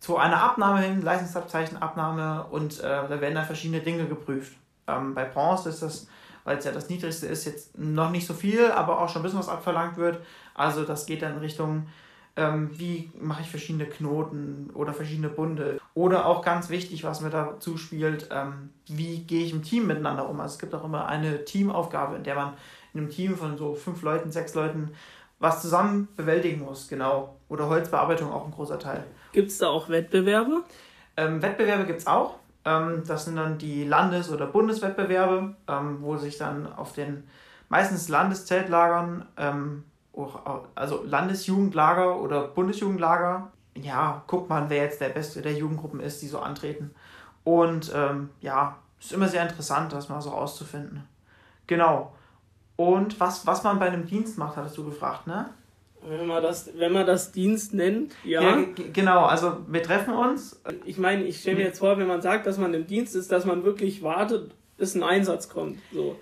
zu 0.00 0.18
einer 0.18 0.42
Abnahme 0.42 0.80
hin, 0.80 1.02
Leistungsabzeichenabnahme 1.02 2.46
und 2.50 2.80
äh, 2.80 2.82
da 2.82 3.20
werden 3.20 3.34
dann 3.34 3.46
verschiedene 3.46 3.80
Dinge 3.80 4.06
geprüft. 4.06 4.54
Ähm, 4.86 5.14
bei 5.14 5.24
Bronze 5.24 5.70
ist 5.70 5.82
das 5.82 6.06
weil 6.44 6.58
es 6.58 6.64
ja 6.64 6.72
das 6.72 6.88
niedrigste 6.88 7.26
ist, 7.26 7.44
jetzt 7.46 7.76
noch 7.78 8.10
nicht 8.10 8.26
so 8.26 8.34
viel, 8.34 8.70
aber 8.70 9.00
auch 9.00 9.08
schon 9.08 9.22
ein 9.22 9.24
bisschen 9.24 9.38
was 9.38 9.48
abverlangt 9.48 9.96
wird. 9.96 10.20
Also 10.54 10.84
das 10.84 11.06
geht 11.06 11.22
dann 11.22 11.32
in 11.32 11.38
Richtung, 11.38 11.88
ähm, 12.36 12.70
wie 12.78 13.10
mache 13.18 13.42
ich 13.42 13.50
verschiedene 13.50 13.86
Knoten 13.86 14.70
oder 14.74 14.92
verschiedene 14.92 15.28
Bunde. 15.28 15.80
Oder 15.94 16.26
auch 16.26 16.44
ganz 16.44 16.68
wichtig, 16.68 17.04
was 17.04 17.20
mir 17.20 17.30
dazu 17.30 17.76
spielt, 17.76 18.28
ähm, 18.30 18.70
wie 18.86 19.24
gehe 19.24 19.44
ich 19.44 19.52
im 19.52 19.62
Team 19.62 19.86
miteinander 19.86 20.28
um. 20.28 20.40
Also 20.40 20.54
es 20.54 20.58
gibt 20.58 20.74
auch 20.74 20.84
immer 20.84 21.06
eine 21.06 21.44
Teamaufgabe, 21.44 22.16
in 22.16 22.24
der 22.24 22.34
man 22.34 22.54
in 22.92 23.00
einem 23.00 23.10
Team 23.10 23.36
von 23.36 23.56
so 23.56 23.74
fünf 23.74 24.02
Leuten, 24.02 24.30
sechs 24.30 24.54
Leuten 24.54 24.90
was 25.40 25.60
zusammen 25.60 26.08
bewältigen 26.16 26.62
muss, 26.62 26.88
genau. 26.88 27.36
Oder 27.48 27.68
Holzbearbeitung 27.68 28.32
auch 28.32 28.46
ein 28.46 28.52
großer 28.52 28.78
Teil. 28.78 29.04
Gibt 29.32 29.50
es 29.50 29.58
da 29.58 29.68
auch 29.68 29.88
Wettbewerbe? 29.88 30.62
Ähm, 31.16 31.42
Wettbewerbe 31.42 31.84
gibt 31.84 32.00
es 32.00 32.06
auch. 32.06 32.38
Ähm, 32.64 33.02
das 33.06 33.26
sind 33.26 33.36
dann 33.36 33.58
die 33.58 33.84
Landes- 33.84 34.30
oder 34.30 34.46
Bundeswettbewerbe, 34.46 35.54
ähm, 35.68 35.98
wo 36.00 36.16
sich 36.16 36.38
dann 36.38 36.72
auf 36.72 36.92
den 36.92 37.24
meistens 37.68 38.08
Landeszeltlagern, 38.08 39.26
ähm, 39.36 39.84
also 40.74 41.02
Landesjugendlager 41.04 42.20
oder 42.20 42.48
Bundesjugendlager, 42.48 43.50
ja, 43.76 44.22
guckt 44.28 44.48
man, 44.48 44.70
wer 44.70 44.84
jetzt 44.84 45.00
der 45.00 45.08
Beste 45.08 45.42
der 45.42 45.54
Jugendgruppen 45.54 46.00
ist, 46.00 46.22
die 46.22 46.28
so 46.28 46.38
antreten. 46.38 46.94
Und 47.42 47.92
ähm, 47.94 48.30
ja, 48.40 48.76
ist 49.00 49.12
immer 49.12 49.28
sehr 49.28 49.42
interessant, 49.42 49.92
das 49.92 50.08
mal 50.08 50.20
so 50.20 50.30
rauszufinden. 50.30 51.06
Genau. 51.66 52.14
Und 52.76 53.18
was, 53.20 53.46
was 53.46 53.62
man 53.64 53.78
bei 53.78 53.86
einem 53.86 54.06
Dienst 54.06 54.38
macht, 54.38 54.56
hattest 54.56 54.76
du 54.78 54.84
gefragt, 54.84 55.26
ne? 55.26 55.50
Wenn 56.06 56.26
man 56.26 56.42
das, 56.42 56.70
wenn 56.76 56.92
man 56.92 57.06
das 57.06 57.32
Dienst 57.32 57.74
nennt, 57.74 58.14
ja. 58.24 58.42
ja 58.42 58.64
genau, 58.92 59.24
also 59.24 59.58
wir 59.66 59.82
treffen 59.82 60.14
uns. 60.14 60.60
Ich 60.84 60.98
meine, 60.98 61.24
ich 61.24 61.40
stelle 61.40 61.56
mir 61.56 61.64
jetzt 61.64 61.78
vor, 61.78 61.98
wenn 61.98 62.06
man 62.06 62.20
sagt, 62.20 62.46
dass 62.46 62.58
man 62.58 62.74
im 62.74 62.86
Dienst 62.86 63.16
ist, 63.16 63.32
dass 63.32 63.44
man 63.44 63.64
wirklich 63.64 64.02
wartet, 64.02 64.52
bis 64.76 64.94
ein 64.94 65.02
Einsatz 65.02 65.48
kommt. 65.48 65.78
So. 65.92 66.16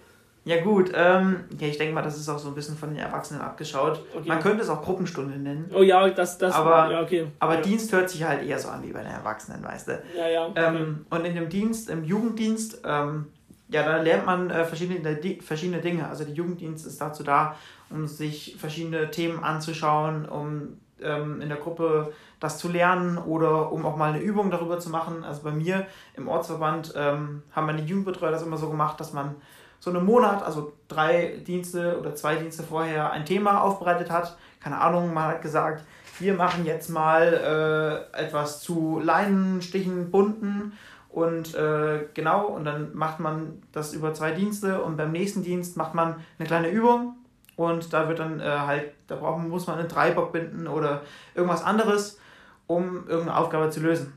Ja 0.44 0.60
gut, 0.60 0.90
ähm, 0.94 1.44
ja, 1.60 1.68
ich 1.68 1.78
denke 1.78 1.94
mal, 1.94 2.02
das 2.02 2.18
ist 2.18 2.28
auch 2.28 2.38
so 2.38 2.48
ein 2.48 2.54
bisschen 2.54 2.76
von 2.76 2.88
den 2.88 2.98
Erwachsenen 2.98 3.40
abgeschaut. 3.40 4.02
Okay. 4.12 4.26
Man 4.26 4.40
könnte 4.40 4.62
es 4.62 4.68
auch 4.68 4.82
Gruppenstunde 4.82 5.38
nennen. 5.38 5.70
Oh 5.72 5.82
ja, 5.82 6.08
das, 6.10 6.36
das 6.36 6.52
aber, 6.54 6.90
ja, 6.90 7.00
okay. 7.00 7.28
Aber 7.38 7.54
ja. 7.54 7.60
Dienst 7.60 7.92
hört 7.92 8.10
sich 8.10 8.24
halt 8.24 8.44
eher 8.44 8.58
so 8.58 8.68
an 8.68 8.82
wie 8.82 8.92
bei 8.92 9.02
den 9.02 9.12
Erwachsenen, 9.12 9.62
weißt 9.62 9.88
du. 9.88 10.02
Ja, 10.16 10.28
ja. 10.28 10.46
Okay. 10.46 10.64
Ähm, 10.64 11.06
und 11.10 11.24
in 11.24 11.36
dem 11.36 11.48
Dienst, 11.48 11.88
im 11.90 12.02
Jugenddienst, 12.02 12.82
ähm, 12.84 13.26
ja, 13.72 13.82
da 13.82 13.96
lernt 13.96 14.26
man 14.26 14.50
äh, 14.50 14.64
verschiedene, 14.64 15.18
verschiedene 15.40 15.80
Dinge. 15.80 16.06
Also 16.06 16.24
der 16.24 16.34
Jugenddienst 16.34 16.86
ist 16.86 17.00
dazu 17.00 17.22
da, 17.22 17.56
um 17.90 18.06
sich 18.06 18.56
verschiedene 18.58 19.10
Themen 19.10 19.42
anzuschauen, 19.42 20.28
um 20.28 20.78
ähm, 21.00 21.40
in 21.40 21.48
der 21.48 21.58
Gruppe 21.58 22.12
das 22.38 22.58
zu 22.58 22.68
lernen 22.68 23.16
oder 23.18 23.72
um 23.72 23.86
auch 23.86 23.96
mal 23.96 24.12
eine 24.12 24.22
Übung 24.22 24.50
darüber 24.50 24.78
zu 24.78 24.90
machen. 24.90 25.24
Also 25.24 25.42
bei 25.42 25.52
mir 25.52 25.86
im 26.14 26.28
Ortsverband 26.28 26.92
ähm, 26.96 27.42
haben 27.52 27.66
meine 27.66 27.82
Jugendbetreuer 27.82 28.30
das 28.30 28.42
immer 28.42 28.58
so 28.58 28.68
gemacht, 28.68 29.00
dass 29.00 29.12
man 29.12 29.36
so 29.80 29.90
einen 29.90 30.04
Monat, 30.04 30.42
also 30.42 30.74
drei 30.86 31.38
Dienste 31.46 31.98
oder 31.98 32.14
zwei 32.14 32.36
Dienste 32.36 32.62
vorher 32.62 33.10
ein 33.10 33.24
Thema 33.24 33.62
aufbereitet 33.62 34.10
hat. 34.10 34.36
Keine 34.60 34.80
Ahnung, 34.80 35.14
man 35.14 35.24
hat 35.24 35.42
gesagt, 35.42 35.84
wir 36.20 36.34
machen 36.34 36.66
jetzt 36.66 36.88
mal 36.90 38.06
äh, 38.14 38.18
etwas 38.18 38.60
zu 38.60 39.00
Leinenstichen, 39.02 40.10
Bunten 40.10 40.72
und 41.12 41.54
äh, 41.54 42.06
genau, 42.14 42.46
und 42.46 42.64
dann 42.64 42.94
macht 42.94 43.20
man 43.20 43.62
das 43.70 43.92
über 43.92 44.14
zwei 44.14 44.32
Dienste 44.32 44.82
und 44.82 44.96
beim 44.96 45.12
nächsten 45.12 45.42
Dienst 45.42 45.76
macht 45.76 45.94
man 45.94 46.16
eine 46.38 46.48
kleine 46.48 46.70
Übung 46.70 47.16
und 47.56 47.92
da 47.92 48.08
wird 48.08 48.18
dann 48.18 48.40
äh, 48.40 48.44
halt, 48.44 48.92
da 49.08 49.16
braucht, 49.16 49.46
muss 49.46 49.66
man 49.66 49.78
einen 49.78 49.88
Dreibock 49.88 50.32
binden 50.32 50.66
oder 50.66 51.02
irgendwas 51.34 51.62
anderes, 51.62 52.18
um 52.66 53.06
irgendeine 53.06 53.36
Aufgabe 53.36 53.68
zu 53.68 53.80
lösen. 53.80 54.14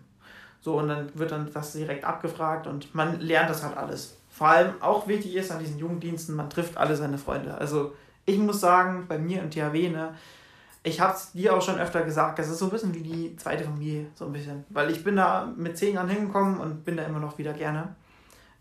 So, 0.61 0.79
und 0.79 0.87
dann 0.87 1.09
wird 1.13 1.31
dann 1.31 1.51
das 1.53 1.73
direkt 1.73 2.05
abgefragt 2.05 2.65
und 2.65 2.95
man 2.95 3.19
lernt 3.19 3.49
das 3.49 3.63
halt 3.63 3.77
alles. 3.77 4.17
Vor 4.29 4.47
allem 4.47 4.81
auch 4.81 5.07
wichtig 5.07 5.35
ist 5.35 5.51
an 5.51 5.59
diesen 5.59 5.77
Jugenddiensten, 5.77 6.35
man 6.35 6.49
trifft 6.49 6.77
alle 6.77 6.95
seine 6.95 7.17
Freunde. 7.17 7.55
Also 7.55 7.93
ich 8.25 8.37
muss 8.37 8.61
sagen, 8.61 9.05
bei 9.07 9.17
mir 9.17 9.41
im 9.41 9.51
THW, 9.51 9.89
ne, 9.89 10.15
ich 10.85 11.01
habe 11.01 11.13
es 11.13 11.31
dir 11.31 11.55
auch 11.55 11.61
schon 11.61 11.79
öfter 11.79 12.03
gesagt, 12.03 12.37
das 12.37 12.47
ist 12.47 12.59
so 12.59 12.65
ein 12.65 12.71
bisschen 12.71 12.93
wie 12.93 13.01
die 13.01 13.35
zweite 13.37 13.63
Familie, 13.63 14.05
so 14.13 14.25
ein 14.25 14.31
bisschen. 14.31 14.63
Weil 14.69 14.91
ich 14.91 15.03
bin 15.03 15.15
da 15.15 15.51
mit 15.57 15.77
zehn 15.77 15.95
Jahren 15.95 16.07
hingekommen 16.07 16.59
und 16.59 16.85
bin 16.85 16.95
da 16.95 17.03
immer 17.03 17.19
noch 17.19 17.39
wieder 17.39 17.53
gerne. 17.53 17.95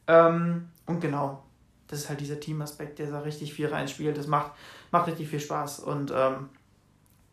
Ähm, 0.06 0.68
und 0.86 1.00
genau, 1.00 1.42
das 1.86 2.00
ist 2.00 2.08
halt 2.08 2.20
dieser 2.20 2.40
Teamaspekt, 2.40 2.98
der 2.98 3.10
da 3.10 3.20
richtig 3.20 3.52
viel 3.52 3.66
reinspielt. 3.66 4.16
Das 4.16 4.26
macht, 4.26 4.52
macht 4.90 5.06
richtig 5.06 5.28
viel 5.28 5.38
Spaß. 5.38 5.80
Und 5.80 6.12
ähm, 6.16 6.48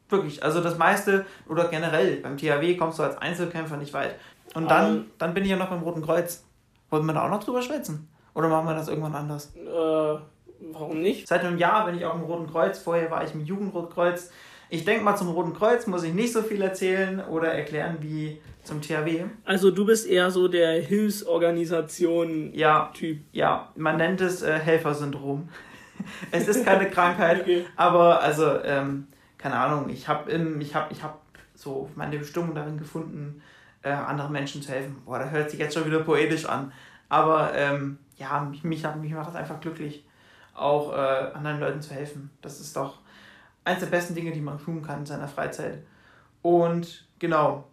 wirklich, 0.10 0.44
also 0.44 0.60
das 0.60 0.78
meiste 0.78 1.26
oder 1.48 1.70
generell 1.70 2.18
beim 2.18 2.36
THW 2.36 2.76
kommst 2.76 3.00
du 3.00 3.04
als 3.04 3.18
Einzelkämpfer 3.18 3.78
nicht 3.78 3.94
weit. 3.94 4.16
Und 4.56 4.70
dann, 4.70 4.98
um, 4.98 5.06
dann 5.18 5.34
bin 5.34 5.46
ich 5.46 5.50
ja 5.52 5.56
noch 5.56 5.70
beim 5.70 5.84
Roten 5.84 6.02
Kreuz. 6.02 6.44
Wollen 6.90 7.06
wir 7.06 7.14
da 7.14 7.26
auch 7.26 7.30
noch 7.30 7.44
drüber 7.44 7.62
schwätzen? 7.62 8.10
Oder 8.34 8.50
machen 8.50 8.68
wir 8.68 8.76
das 8.76 8.90
irgendwann 8.90 9.16
anders? 9.16 9.56
Äh, 9.56 10.20
warum 10.74 11.02
nicht? 11.02 11.30
Seit 11.30 11.46
einem 11.46 11.58
Jahr 11.58 11.86
bin 11.86 11.96
ich 11.96 12.06
auch 12.06 12.16
im 12.16 12.24
Roten 12.24 12.52
Kreuz. 12.52 12.80
Vorher 12.80 13.10
war 13.10 13.24
ich 13.24 13.34
im 13.34 13.46
Jugendrotkreuz. 13.46 14.32
Ich 14.74 14.86
denke 14.86 15.04
mal, 15.04 15.18
zum 15.18 15.28
Roten 15.28 15.54
Kreuz 15.54 15.86
muss 15.86 16.02
ich 16.04 16.14
nicht 16.14 16.32
so 16.32 16.42
viel 16.42 16.62
erzählen 16.62 17.20
oder 17.26 17.54
erklären 17.54 17.98
wie 18.00 18.40
zum 18.64 18.82
THW. 18.82 19.26
Also 19.44 19.70
du 19.70 19.86
bist 19.86 20.08
eher 20.08 20.32
so 20.32 20.48
der 20.48 20.82
Hilfsorganisation-Typ. 20.82 22.54
Ja, 22.54 22.90
ja, 23.34 23.70
man 23.76 23.98
nennt 23.98 24.22
es 24.22 24.42
äh, 24.42 24.58
Helfersyndrom. 24.58 25.50
es 26.32 26.48
ist 26.48 26.64
keine 26.64 26.90
Krankheit, 26.90 27.42
okay. 27.42 27.66
aber 27.76 28.22
also, 28.22 28.64
ähm, 28.64 29.08
keine 29.38 29.58
Ahnung, 29.58 29.90
ich 29.90 30.08
habe 30.08 30.32
ich 30.32 30.74
hab, 30.74 30.90
ich 30.90 31.04
hab 31.04 31.20
so 31.54 31.90
meine 31.96 32.18
Bestimmung 32.18 32.56
darin 32.56 32.78
gefunden, 32.78 33.42
äh, 33.82 33.90
anderen 33.90 34.32
Menschen 34.32 34.62
zu 34.62 34.72
helfen. 34.72 35.02
Boah, 35.06 35.20
das 35.20 35.32
hört 35.32 35.52
sich 35.52 35.60
jetzt 35.60 35.74
schon 35.74 35.86
wieder 35.86 36.00
poetisch 36.00 36.46
an. 36.46 36.72
Aber 37.10 37.52
ähm, 37.56 37.98
ja, 38.16 38.40
mich, 38.40 38.64
mich, 38.64 38.86
mich 39.02 39.12
macht 39.12 39.28
das 39.28 39.36
einfach 39.36 39.60
glücklich, 39.60 40.06
auch 40.56 40.94
äh, 40.94 41.34
anderen 41.34 41.60
Leuten 41.60 41.82
zu 41.82 41.94
helfen. 41.94 42.30
Das 42.42 42.62
ist 42.62 42.78
doch 42.78 43.00
eins 43.64 43.80
der 43.80 43.88
besten 43.88 44.16
Dinge, 44.16 44.32
die 44.32 44.42
man 44.42 44.58
tun 44.58 44.82
kann 44.82 45.00
in 45.00 45.06
seiner 45.06 45.28
Freizeit. 45.28 45.80
Und 46.42 47.08
genau, 47.20 47.66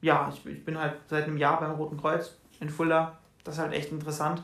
ja, 0.00 0.32
ich, 0.32 0.44
ich 0.46 0.64
bin 0.64 0.78
halt 0.78 0.94
seit 1.08 1.24
einem 1.24 1.36
Jahr 1.36 1.60
beim 1.60 1.72
Roten 1.72 1.96
Kreuz 1.96 2.36
in 2.60 2.68
Fulda. 2.68 3.18
Das 3.44 3.54
ist 3.54 3.60
halt 3.60 3.72
echt 3.72 3.92
interessant. 3.92 4.42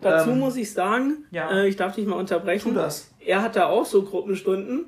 Dazu 0.00 0.30
ähm, 0.30 0.40
muss 0.40 0.56
ich 0.56 0.72
sagen, 0.72 1.24
ja. 1.30 1.50
äh, 1.50 1.68
ich 1.68 1.76
darf 1.76 1.94
dich 1.94 2.06
mal 2.06 2.16
unterbrechen. 2.16 2.70
Tu 2.70 2.74
das. 2.74 3.10
Er 3.20 3.42
hatte 3.42 3.66
auch 3.66 3.86
so 3.86 4.02
Gruppenstunden. 4.02 4.86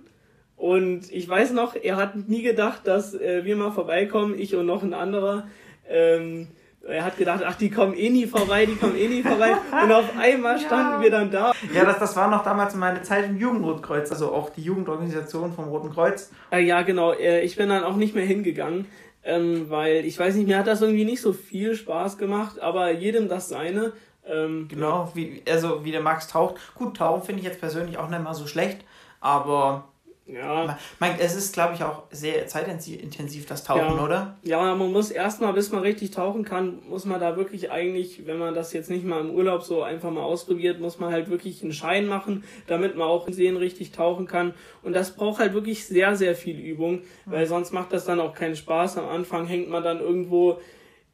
Und 0.57 1.11
ich 1.12 1.28
weiß 1.28 1.52
noch, 1.52 1.75
er 1.75 1.97
hat 1.97 2.16
nie 2.28 2.43
gedacht, 2.43 2.87
dass 2.87 3.14
äh, 3.14 3.45
wir 3.45 3.57
mal 3.57 3.71
vorbeikommen, 3.71 4.38
ich 4.38 4.54
und 4.54 4.66
noch 4.66 4.83
ein 4.83 4.95
anderer. 4.95 5.49
Ähm, 5.88 6.49
er 6.87 7.05
hat 7.05 7.17
gedacht, 7.17 7.43
ach, 7.47 7.57
die 7.57 7.71
kommen 7.71 7.95
eh 7.95 8.11
nie 8.11 8.26
vorbei, 8.26 8.67
die 8.67 8.76
kommen 8.76 8.97
eh 8.97 9.09
nie 9.09 9.23
vorbei. 9.23 9.57
Und 9.83 9.93
auf 9.93 10.17
einmal 10.19 10.59
standen 10.59 10.95
ja. 10.95 11.00
wir 11.03 11.11
dann 11.11 11.31
da. 11.31 11.53
Ja, 11.73 11.85
das, 11.85 11.99
das 11.99 12.17
war 12.17 12.29
noch 12.29 12.45
damals 12.45 12.75
meine 12.75 13.03
Zeit 13.03 13.26
im 13.26 13.38
Jugendrotkreuz, 13.38 14.11
also 14.11 14.33
auch 14.33 14.50
die 14.50 14.62
Jugendorganisation 14.62 15.53
vom 15.53 15.67
Roten 15.67 15.91
Kreuz. 15.91 16.31
Äh, 16.50 16.61
ja, 16.61 16.83
genau. 16.83 17.12
Äh, 17.12 17.41
ich 17.41 17.57
bin 17.57 17.69
dann 17.69 17.85
auch 17.85 17.97
nicht 17.97 18.14
mehr 18.14 18.26
hingegangen, 18.26 18.87
ähm, 19.25 19.71
weil 19.71 20.05
ich 20.05 20.19
weiß 20.19 20.35
nicht, 20.35 20.47
mir 20.47 20.59
hat 20.59 20.67
das 20.67 20.83
irgendwie 20.83 21.05
nicht 21.05 21.23
so 21.23 21.33
viel 21.33 21.75
Spaß 21.75 22.19
gemacht, 22.19 22.61
aber 22.61 22.91
jedem 22.91 23.29
das 23.29 23.49
seine. 23.49 23.93
Ähm, 24.26 24.69
genau, 24.69 25.11
wie, 25.14 25.43
also 25.49 25.85
wie 25.85 25.93
der 25.93 26.00
Max 26.00 26.29
taucht. 26.29 26.57
Gut, 26.75 26.97
tauchen 26.97 27.23
finde 27.23 27.41
ich 27.41 27.47
jetzt 27.47 27.61
persönlich 27.61 27.99
auch 27.99 28.09
nicht 28.09 28.23
mal 28.23 28.35
so 28.35 28.47
schlecht, 28.47 28.85
aber 29.21 29.85
Ja. 30.26 30.78
Man, 31.00 31.11
es 31.19 31.37
ist, 31.37 31.52
glaube 31.52 31.75
ich, 31.75 31.83
auch 31.83 32.04
sehr 32.11 32.47
zeitintensiv, 32.47 33.45
das 33.45 33.62
Tauchen, 33.62 33.97
ja. 33.97 34.04
oder? 34.04 34.38
Ja, 34.43 34.75
man 34.75 34.90
muss 34.90 35.11
erstmal, 35.11 35.52
bis 35.52 35.71
man 35.71 35.83
richtig 35.83 36.12
tauchen 36.12 36.45
kann, 36.45 36.78
muss 36.88 37.04
man 37.04 37.21
da 37.21 37.37
wirklich 37.37 37.71
eigentlich, 37.71 38.26
wenn 38.26 38.38
man 38.38 38.54
das 38.54 38.73
jetzt 38.73 38.88
nicht 38.88 39.04
mal 39.04 39.21
im 39.21 39.31
Urlaub 39.31 39.62
so 39.62 39.83
einfach 39.83 40.11
mal 40.11 40.23
ausprobiert, 40.23 40.81
muss 40.81 40.99
man 40.99 41.12
halt 41.12 41.28
wirklich 41.28 41.62
einen 41.62 41.75
Schein 41.75 42.07
machen, 42.07 42.45
damit 42.66 42.97
man 42.97 43.07
auch 43.07 43.26
in 43.26 43.35
Seen 43.35 43.57
richtig 43.59 43.93
tauchen 43.93 44.26
kann. 44.26 44.54
Und 44.83 44.95
das 44.95 45.14
braucht 45.14 45.40
halt 45.40 45.52
wirklich 45.52 45.87
sehr, 45.87 46.16
sehr 46.16 46.35
viel 46.35 46.59
Übung, 46.59 47.02
weil 47.26 47.47
sonst 47.47 47.73
macht 47.73 47.93
das 47.93 48.07
dann 48.07 48.21
auch 48.21 48.35
keinen 48.35 48.57
Spaß. 48.57 48.97
Am 48.97 49.09
Anfang 49.09 49.47
hängt 49.47 49.69
man 49.69 49.85
dann 49.85 50.00
irgendwo 50.00 50.59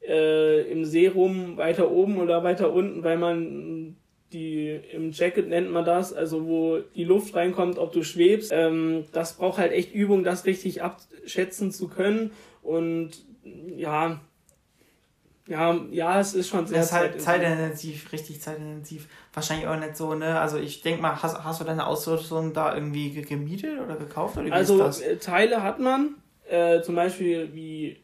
äh, 0.07 0.71
im 0.71 0.85
See 0.85 1.09
rum, 1.09 1.57
weiter 1.57 1.91
oben 1.91 2.19
oder 2.19 2.45
weiter 2.45 2.73
unten, 2.73 3.03
weil 3.03 3.19
man 3.19 3.97
die 4.33 4.81
im 4.93 5.13
Jacket 5.13 5.49
nennt 5.49 5.71
man 5.71 5.85
das, 5.85 6.13
also 6.13 6.47
wo 6.47 6.79
die 6.79 7.05
Luft 7.05 7.35
reinkommt, 7.35 7.79
ob 7.79 7.93
du 7.93 8.03
schwebst. 8.03 8.51
Ähm, 8.53 9.05
das 9.13 9.35
braucht 9.35 9.59
halt 9.59 9.73
echt 9.73 9.93
Übung, 9.93 10.25
das 10.25 10.45
richtig 10.47 10.83
abschätzen 10.83 11.73
zu 11.73 11.89
können. 11.89 12.33
Und 12.63 13.11
ja, 13.77 14.21
ja, 15.51 15.81
ja, 15.91 16.21
es 16.21 16.35
ist 16.35 16.49
schon 16.49 16.67
sehr 16.67 16.83
ist 16.83 16.93
halt 16.93 17.21
zeitintensiv, 17.21 18.13
richtig 18.13 18.41
zeitintensiv. 18.41 19.09
Wahrscheinlich 19.33 19.67
auch 19.67 19.79
nicht 19.79 19.97
so, 19.97 20.15
ne? 20.15 20.39
Also 20.39 20.59
ich 20.59 20.83
denke 20.83 21.03
mal, 21.03 21.21
hast, 21.21 21.43
hast 21.43 21.61
du 21.61 21.65
deine 21.65 21.87
Ausrüstung 21.87 22.53
da 22.53 22.73
irgendwie 22.73 23.11
gemietet 23.23 23.81
oder 23.81 23.97
gekauft? 23.97 24.37
Oder 24.37 24.53
also 24.53 24.81
äh, 24.85 25.17
Teile 25.17 25.65
hat 25.65 25.81
man, 25.81 26.15
äh, 26.49 26.83
zum 26.83 26.95
Beispiel 26.95 27.53
wie 27.53 28.01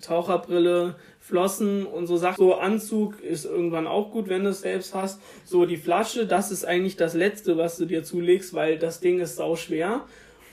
Taucherbrille, 0.00 0.94
Flossen 1.18 1.86
und 1.86 2.06
so 2.06 2.16
Sachen. 2.16 2.36
So 2.36 2.54
Anzug 2.54 3.20
ist 3.20 3.44
irgendwann 3.44 3.86
auch 3.86 4.10
gut, 4.10 4.28
wenn 4.28 4.44
du 4.44 4.50
es 4.50 4.60
selbst 4.60 4.94
hast. 4.94 5.20
So 5.44 5.66
die 5.66 5.76
Flasche, 5.76 6.26
das 6.26 6.52
ist 6.52 6.64
eigentlich 6.64 6.96
das 6.96 7.14
Letzte, 7.14 7.56
was 7.56 7.76
du 7.78 7.86
dir 7.86 8.04
zulegst, 8.04 8.54
weil 8.54 8.78
das 8.78 9.00
Ding 9.00 9.18
ist 9.18 9.36
sau 9.36 9.56
schwer. 9.56 10.02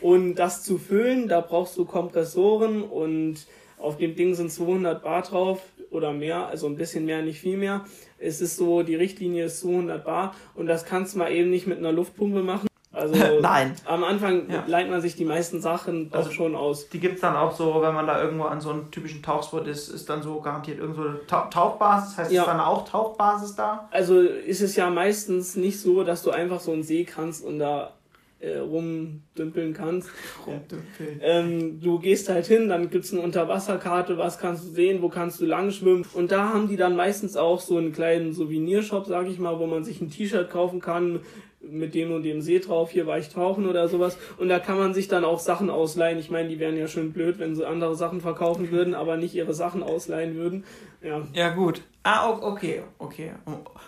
Und 0.01 0.35
das 0.35 0.63
zu 0.63 0.77
füllen, 0.77 1.27
da 1.27 1.41
brauchst 1.41 1.77
du 1.77 1.85
Kompressoren 1.85 2.83
und 2.83 3.45
auf 3.77 3.97
dem 3.97 4.15
Ding 4.15 4.33
sind 4.33 4.51
200 4.51 5.03
Bar 5.03 5.23
drauf 5.23 5.61
oder 5.91 6.13
mehr, 6.13 6.47
also 6.47 6.67
ein 6.67 6.75
bisschen 6.75 7.05
mehr, 7.05 7.21
nicht 7.21 7.39
viel 7.39 7.57
mehr. 7.57 7.85
Es 8.17 8.41
ist 8.41 8.57
so, 8.57 8.83
die 8.83 8.95
Richtlinie 8.95 9.45
ist 9.45 9.59
200 9.59 10.03
Bar 10.03 10.35
und 10.55 10.67
das 10.67 10.85
kannst 10.85 11.13
du 11.13 11.19
mal 11.19 11.31
eben 11.31 11.49
nicht 11.49 11.67
mit 11.67 11.77
einer 11.77 11.91
Luftpumpe 11.91 12.41
machen. 12.41 12.68
Also 12.99 13.15
Nein. 13.41 13.75
am 13.85 14.03
Anfang 14.03 14.49
ja. 14.49 14.63
leitet 14.67 14.91
man 14.91 15.01
sich 15.01 15.15
die 15.15 15.25
meisten 15.25 15.61
Sachen 15.61 16.09
also, 16.11 16.31
schon 16.31 16.55
aus. 16.55 16.89
Die 16.89 16.99
gibt 16.99 17.15
es 17.15 17.21
dann 17.21 17.35
auch 17.35 17.55
so, 17.55 17.81
wenn 17.81 17.93
man 17.93 18.07
da 18.07 18.21
irgendwo 18.21 18.43
an 18.43 18.61
so 18.61 18.69
einem 18.71 18.91
typischen 18.91 19.23
Tauchspot 19.23 19.67
ist, 19.67 19.89
ist 19.89 20.09
dann 20.09 20.21
so 20.21 20.41
garantiert 20.41 20.79
irgendwo 20.79 21.01
eine 21.01 21.25
Tauchbasis. 21.27 22.17
Heißt 22.17 22.31
ja. 22.31 22.41
ist 22.41 22.47
dann 22.47 22.59
auch 22.59 22.87
Tauchbasis 22.87 23.55
da? 23.55 23.87
Also 23.91 24.19
ist 24.19 24.61
es 24.61 24.75
ja 24.75 24.89
meistens 24.89 25.55
nicht 25.55 25.79
so, 25.79 26.03
dass 26.03 26.23
du 26.23 26.31
einfach 26.31 26.59
so 26.59 26.71
einen 26.71 26.83
See 26.83 27.05
kannst 27.05 27.43
und 27.43 27.59
da 27.59 27.93
äh, 28.39 28.57
rumdümpeln 28.57 29.73
kannst. 29.73 30.09
Rumdümpeln. 30.47 31.19
Ähm, 31.21 31.81
du 31.81 31.99
gehst 31.99 32.29
halt 32.29 32.45
hin, 32.45 32.69
dann 32.69 32.89
gibt 32.89 33.05
es 33.05 33.13
eine 33.13 33.21
Unterwasserkarte, 33.21 34.17
was 34.17 34.39
kannst 34.39 34.63
du 34.63 34.69
sehen, 34.69 35.01
wo 35.01 35.09
kannst 35.09 35.41
du 35.41 35.45
lang 35.45 35.71
schwimmen. 35.71 36.05
Und 36.13 36.31
da 36.31 36.49
haben 36.49 36.67
die 36.67 36.77
dann 36.77 36.95
meistens 36.95 37.35
auch 37.35 37.59
so 37.59 37.77
einen 37.77 37.91
kleinen 37.91 38.33
Souvenirshop, 38.33 39.07
sag 39.07 39.27
ich 39.27 39.39
mal, 39.39 39.59
wo 39.59 39.67
man 39.67 39.83
sich 39.83 39.99
ein 40.01 40.09
T-Shirt 40.09 40.49
kaufen 40.49 40.79
kann 40.79 41.19
mit 41.61 41.93
dem 41.93 42.11
und 42.11 42.23
dem 42.23 42.41
See 42.41 42.59
drauf, 42.59 42.91
hier 42.91 43.05
war 43.05 43.17
ich 43.17 43.29
tauchen 43.29 43.67
oder 43.67 43.87
sowas. 43.87 44.17
Und 44.37 44.49
da 44.49 44.59
kann 44.59 44.77
man 44.77 44.93
sich 44.93 45.07
dann 45.07 45.25
auch 45.25 45.39
Sachen 45.39 45.69
ausleihen. 45.69 46.17
Ich 46.17 46.29
meine, 46.29 46.49
die 46.49 46.59
wären 46.59 46.77
ja 46.77 46.87
schön 46.87 47.11
blöd, 47.11 47.39
wenn 47.39 47.55
sie 47.55 47.65
andere 47.65 47.95
Sachen 47.95 48.21
verkaufen 48.21 48.71
würden, 48.71 48.95
aber 48.95 49.17
nicht 49.17 49.35
ihre 49.35 49.53
Sachen 49.53 49.83
ausleihen 49.83 50.35
würden. 50.35 50.63
Ja, 51.01 51.21
ja 51.33 51.49
gut. 51.49 51.81
Ah, 52.03 52.29
okay, 52.29 52.83
okay. 52.97 53.31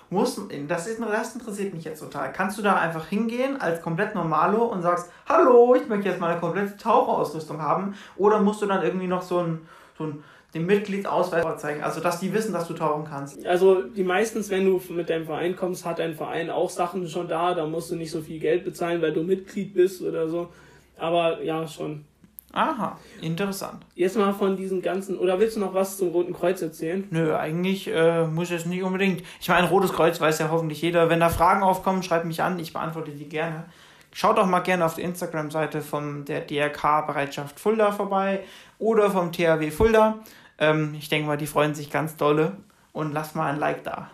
Muss, 0.09 0.39
das, 0.67 0.87
ist, 0.87 0.99
das 0.99 1.33
interessiert 1.33 1.73
mich 1.73 1.85
jetzt 1.85 2.01
total. 2.01 2.33
Kannst 2.33 2.57
du 2.57 2.61
da 2.61 2.75
einfach 2.75 3.07
hingehen 3.07 3.59
als 3.59 3.81
komplett 3.81 4.15
Normalo 4.15 4.65
und 4.65 4.81
sagst, 4.81 5.09
hallo, 5.27 5.75
ich 5.75 5.87
möchte 5.87 6.09
jetzt 6.09 6.19
mal 6.19 6.31
eine 6.31 6.39
komplette 6.39 6.75
Taucherausrüstung 6.77 7.61
haben? 7.61 7.95
Oder 8.17 8.41
musst 8.41 8.61
du 8.61 8.65
dann 8.65 8.83
irgendwie 8.83 9.07
noch 9.07 9.21
so 9.21 9.39
ein, 9.39 9.61
so 9.97 10.05
ein 10.05 10.23
den 10.53 10.65
Mitgliedsausweis 10.65 11.61
zeigen, 11.61 11.81
also 11.81 12.01
dass 12.01 12.19
die 12.19 12.33
wissen, 12.33 12.53
dass 12.53 12.67
du 12.67 12.73
tauchen 12.73 13.05
kannst. 13.05 13.45
Also 13.45 13.83
die 13.83 14.03
meistens, 14.03 14.49
wenn 14.49 14.65
du 14.65 14.81
mit 14.93 15.09
deinem 15.09 15.25
Verein 15.25 15.55
kommst, 15.55 15.85
hat 15.85 15.99
dein 15.99 16.13
Verein 16.13 16.49
auch 16.49 16.69
Sachen 16.69 17.07
schon 17.07 17.27
da, 17.27 17.53
da 17.53 17.65
musst 17.65 17.91
du 17.91 17.95
nicht 17.95 18.11
so 18.11 18.21
viel 18.21 18.39
Geld 18.39 18.65
bezahlen, 18.65 19.01
weil 19.01 19.13
du 19.13 19.23
Mitglied 19.23 19.73
bist 19.73 20.01
oder 20.01 20.27
so. 20.27 20.49
Aber 20.97 21.41
ja, 21.41 21.65
schon. 21.67 22.05
Aha, 22.53 22.97
interessant. 23.21 23.85
Jetzt 23.95 24.17
mal 24.17 24.33
von 24.33 24.57
diesen 24.57 24.81
ganzen, 24.81 25.17
oder 25.17 25.39
willst 25.39 25.55
du 25.55 25.61
noch 25.61 25.73
was 25.73 25.97
zum 25.97 26.09
Roten 26.09 26.33
Kreuz 26.33 26.61
erzählen? 26.61 27.07
Nö, 27.09 27.33
eigentlich 27.33 27.87
äh, 27.87 28.27
muss 28.27 28.51
es 28.51 28.65
nicht 28.65 28.83
unbedingt. 28.83 29.23
Ich 29.39 29.47
meine, 29.47 29.69
Rotes 29.69 29.93
Kreuz 29.93 30.19
weiß 30.19 30.39
ja 30.39 30.51
hoffentlich 30.51 30.81
jeder. 30.81 31.09
Wenn 31.09 31.21
da 31.21 31.29
Fragen 31.29 31.63
aufkommen, 31.63 32.03
schreibt 32.03 32.25
mich 32.25 32.41
an, 32.41 32.59
ich 32.59 32.73
beantworte 32.73 33.11
die 33.11 33.29
gerne. 33.29 33.65
Schaut 34.13 34.37
auch 34.37 34.45
mal 34.45 34.59
gerne 34.59 34.83
auf 34.85 34.95
der 34.95 35.05
Instagram-Seite 35.05 35.81
von 35.81 36.25
der 36.25 36.41
DRK 36.41 37.07
Bereitschaft 37.07 37.57
Fulda 37.57 37.93
vorbei 37.93 38.41
oder 38.77 39.09
vom 39.09 39.31
THW 39.31 39.71
Fulda. 39.71 40.19
Ähm, 40.61 40.95
ich 40.97 41.09
denke 41.09 41.27
mal, 41.27 41.37
die 41.37 41.47
freuen 41.47 41.75
sich 41.75 41.89
ganz 41.89 42.15
dolle 42.15 42.55
und 42.93 43.11
lasst 43.13 43.35
mal 43.35 43.51
ein 43.51 43.59
Like 43.59 43.83
da. 43.83 44.09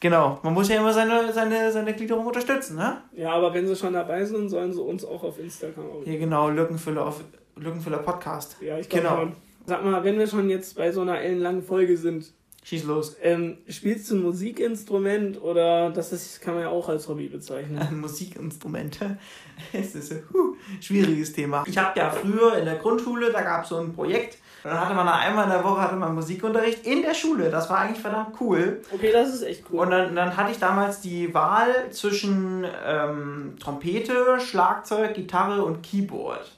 Genau, 0.00 0.38
man 0.42 0.52
muss 0.52 0.68
ja 0.68 0.76
immer 0.76 0.92
seine, 0.92 1.32
seine, 1.32 1.72
seine 1.72 1.94
Gliederung 1.94 2.26
unterstützen, 2.26 2.76
ne? 2.76 3.00
Ja, 3.16 3.32
aber 3.32 3.54
wenn 3.54 3.66
sie 3.66 3.76
schon 3.76 3.94
dabei 3.94 4.24
sind, 4.24 4.50
sollen 4.50 4.72
sie 4.72 4.82
uns 4.82 5.04
auch 5.04 5.22
auf 5.22 5.38
Instagram 5.38 5.84
abonnieren. 5.84 6.10
Hier 6.10 6.18
genau, 6.18 6.50
Lückenfüller 6.50 7.06
auf 7.06 7.22
Lückenfüller 7.56 7.98
Podcast. 7.98 8.56
Ja, 8.60 8.76
ich 8.76 8.88
glaube 8.88 9.06
genau. 9.06 9.20
schon. 9.20 9.32
Sag 9.66 9.84
mal, 9.84 10.04
wenn 10.04 10.18
wir 10.18 10.26
schon 10.26 10.50
jetzt 10.50 10.76
bei 10.76 10.92
so 10.92 11.00
einer 11.00 11.20
ellenlangen 11.20 11.62
Folge 11.62 11.96
sind. 11.96 12.32
Schieß 12.64 12.84
los. 12.84 13.16
Ähm, 13.22 13.58
spielst 13.68 14.10
du 14.10 14.16
ein 14.16 14.22
Musikinstrument 14.22 15.40
oder 15.40 15.90
das 15.90 16.12
ist, 16.12 16.40
kann 16.40 16.54
man 16.54 16.64
ja 16.64 16.70
auch 16.70 16.88
als 16.88 17.08
Hobby 17.08 17.28
bezeichnen? 17.28 17.80
Musikinstrumente. 18.00 19.18
Es 19.72 19.94
ist 19.94 20.12
ein 20.12 20.22
huh, 20.32 20.56
schwieriges 20.80 21.32
Thema. 21.32 21.64
Ich 21.66 21.78
habe 21.78 21.98
ja 21.98 22.10
früher 22.10 22.58
in 22.58 22.64
der 22.64 22.76
Grundschule, 22.76 23.30
da 23.30 23.42
gab 23.42 23.62
es 23.62 23.68
so 23.68 23.78
ein 23.78 23.92
Projekt, 23.92 24.38
dann 24.64 24.80
hatte 24.80 24.94
man 24.94 25.06
einmal 25.06 25.44
in 25.44 25.50
der 25.50 25.62
Woche 25.62 25.82
hatte 25.82 25.96
man 25.96 26.14
Musikunterricht 26.14 26.86
in 26.86 27.02
der 27.02 27.12
Schule. 27.12 27.50
Das 27.50 27.68
war 27.68 27.80
eigentlich 27.80 28.00
verdammt 28.00 28.40
cool. 28.40 28.80
Okay, 28.92 29.12
das 29.12 29.34
ist 29.34 29.42
echt 29.42 29.64
cool. 29.70 29.80
Und 29.80 29.90
dann, 29.90 30.16
dann 30.16 30.36
hatte 30.36 30.52
ich 30.52 30.58
damals 30.58 31.02
die 31.02 31.34
Wahl 31.34 31.90
zwischen 31.90 32.66
ähm, 32.86 33.56
Trompete, 33.60 34.40
Schlagzeug, 34.40 35.14
Gitarre 35.14 35.62
und 35.62 35.82
Keyboard. 35.82 36.50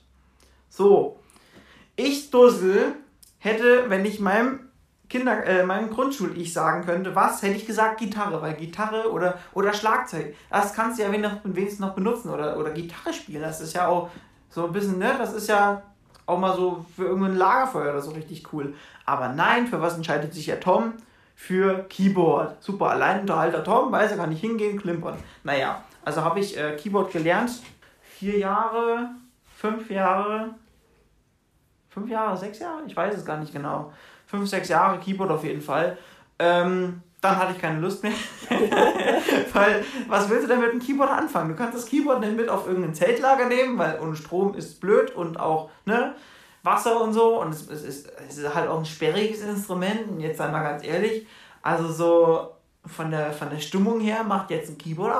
So, 0.69 1.19
ich 1.97 2.31
Dussel 2.31 2.92
hätte, 3.38 3.88
wenn 3.88 4.05
ich 4.05 4.21
meinem 4.21 4.61
Kinder, 5.09 5.45
äh, 5.45 5.64
meinem 5.64 5.90
Grundschul-Ich 5.90 6.53
sagen 6.53 6.85
könnte, 6.85 7.16
was, 7.16 7.42
hätte 7.42 7.57
ich 7.57 7.66
gesagt 7.66 7.99
Gitarre, 7.99 8.40
weil 8.40 8.55
Gitarre 8.55 9.11
oder, 9.11 9.38
oder 9.53 9.73
Schlagzeug, 9.73 10.35
das 10.51 10.75
kannst 10.75 10.99
du 10.99 11.03
ja 11.03 11.11
wenigstens 11.11 11.81
noch 11.81 11.95
benutzen 11.95 12.31
oder, 12.31 12.57
oder 12.57 12.71
Gitarre 12.71 13.12
spielen. 13.12 13.42
Das 13.42 13.61
ist 13.61 13.75
ja 13.75 13.88
auch 13.88 14.11
so 14.49 14.66
ein 14.66 14.73
bisschen, 14.73 14.99
ne, 14.99 15.14
das 15.19 15.33
ist 15.33 15.49
ja 15.49 15.83
auch 16.27 16.39
mal 16.39 16.55
so 16.57 16.85
für 16.95 17.05
irgendein 17.05 17.37
Lagerfeuer 17.37 17.93
oder 17.93 18.03
so 18.03 18.11
richtig 18.11 18.53
cool. 18.53 18.75
Aber 19.05 19.29
nein, 19.29 19.67
für 19.67 19.81
was 19.81 19.97
entscheidet 19.97 20.35
sich 20.35 20.47
ja 20.47 20.57
Tom? 20.57 20.95
Für 21.35 21.85
Keyboard. 21.85 22.62
Super, 22.62 22.91
Alleinunterhalter 22.91 23.62
Tom, 23.62 23.93
weiß 23.93 24.11
er, 24.11 24.17
kann 24.17 24.31
nicht 24.31 24.41
hingehen, 24.41 24.81
klimpern. 24.81 25.17
Naja, 25.45 25.83
also 26.05 26.23
habe 26.23 26.41
ich 26.41 26.57
äh, 26.57 26.77
Keyboard 26.77 27.12
gelernt. 27.12 27.51
Vier 28.03 28.39
Jahre, 28.39 29.11
fünf 29.55 29.91
Jahre, 29.91 30.55
fünf 31.91 32.11
Jahre, 32.11 32.37
sechs 32.37 32.59
Jahre? 32.59 32.83
Ich 32.87 32.97
weiß 32.97 33.15
es 33.15 33.25
gar 33.25 33.39
nicht 33.39 33.53
genau. 33.53 33.93
Fünf, 34.27 34.49
sechs 34.49 34.69
Jahre 34.69 34.99
Keyboard 34.99 35.31
auf 35.31 35.45
jeden 35.45 35.61
Fall. 35.61 35.99
Ähm, 36.39 37.03
dann 37.27 37.39
hatte 37.39 37.53
ich 37.55 37.61
keine 37.61 37.81
Lust 37.81 38.03
mehr. 38.03 38.12
weil, 39.53 39.85
was 40.09 40.29
willst 40.29 40.45
du 40.45 40.49
denn 40.49 40.61
mit 40.61 40.73
dem 40.73 40.81
Keyboard 40.81 41.11
anfangen? 41.11 41.51
Du 41.51 41.57
kannst 41.57 41.77
das 41.77 41.87
Keyboard 41.87 42.21
nicht 42.21 42.37
mit 42.37 42.49
auf 42.49 42.67
irgendein 42.67 42.95
Zeltlager 42.95 43.47
nehmen, 43.47 43.79
weil 43.79 43.99
ohne 44.01 44.17
Strom 44.17 44.55
ist 44.55 44.81
blöd 44.81 45.15
und 45.15 45.39
auch, 45.39 45.71
ne? 45.85 46.15
Wasser 46.62 47.01
und 47.01 47.12
so. 47.12 47.41
Und 47.41 47.51
es, 47.51 47.69
es, 47.71 47.85
ist, 47.85 48.12
es 48.29 48.39
ist 48.39 48.55
halt 48.55 48.69
auch 48.69 48.79
ein 48.79 48.85
sperriges 48.85 49.43
Instrument. 49.43 50.09
Und 50.11 50.21
jetzt 50.21 50.41
einmal 50.41 50.65
ganz 50.65 50.85
ehrlich, 50.85 51.27
also 51.62 51.93
so 51.93 52.57
von 52.87 53.11
der, 53.11 53.33
von 53.33 53.51
der 53.51 53.59
Stimmung 53.59 54.01
her 54.01 54.23
macht 54.25 54.51
jetzt 54.51 54.71
ein 54.71 54.79
Keyboard 54.79 55.12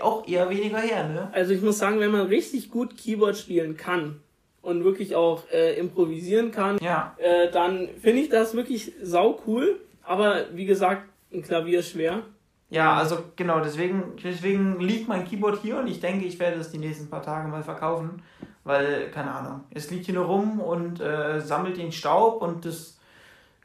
auch 0.00 0.26
eher 0.26 0.50
weniger 0.50 0.78
her, 0.78 1.08
ne? 1.08 1.28
Also 1.32 1.52
ich 1.52 1.62
muss 1.62 1.78
sagen, 1.78 2.00
wenn 2.00 2.10
man 2.10 2.26
richtig 2.26 2.70
gut 2.70 2.96
Keyboard 2.96 3.36
spielen 3.36 3.76
kann 3.76 4.20
und 4.62 4.84
wirklich 4.84 5.14
auch 5.14 5.42
äh, 5.52 5.78
improvisieren 5.78 6.50
kann, 6.50 6.78
ja. 6.82 7.14
äh, 7.18 7.50
dann 7.50 7.88
finde 8.00 8.22
ich 8.22 8.28
das 8.28 8.54
wirklich 8.54 8.92
sau 9.02 9.40
cool. 9.46 9.80
Aber 10.02 10.46
wie 10.52 10.66
gesagt, 10.66 11.02
ein 11.32 11.42
Klavier 11.42 11.82
schwer. 11.82 12.22
Ja, 12.68 12.96
also 12.96 13.18
genau, 13.36 13.60
deswegen, 13.60 14.16
deswegen 14.22 14.80
liegt 14.80 15.08
mein 15.08 15.24
Keyboard 15.24 15.60
hier 15.60 15.78
und 15.78 15.86
ich 15.86 16.00
denke, 16.00 16.24
ich 16.24 16.38
werde 16.40 16.58
es 16.58 16.70
die 16.70 16.78
nächsten 16.78 17.08
paar 17.08 17.22
Tage 17.22 17.48
mal 17.48 17.62
verkaufen, 17.62 18.22
weil, 18.64 19.10
keine 19.12 19.32
Ahnung, 19.32 19.64
es 19.70 19.90
liegt 19.90 20.06
hier 20.06 20.14
nur 20.14 20.26
rum 20.26 20.60
und 20.60 21.00
äh, 21.00 21.40
sammelt 21.40 21.76
den 21.76 21.92
Staub 21.92 22.42
und 22.42 22.64
das 22.64 22.98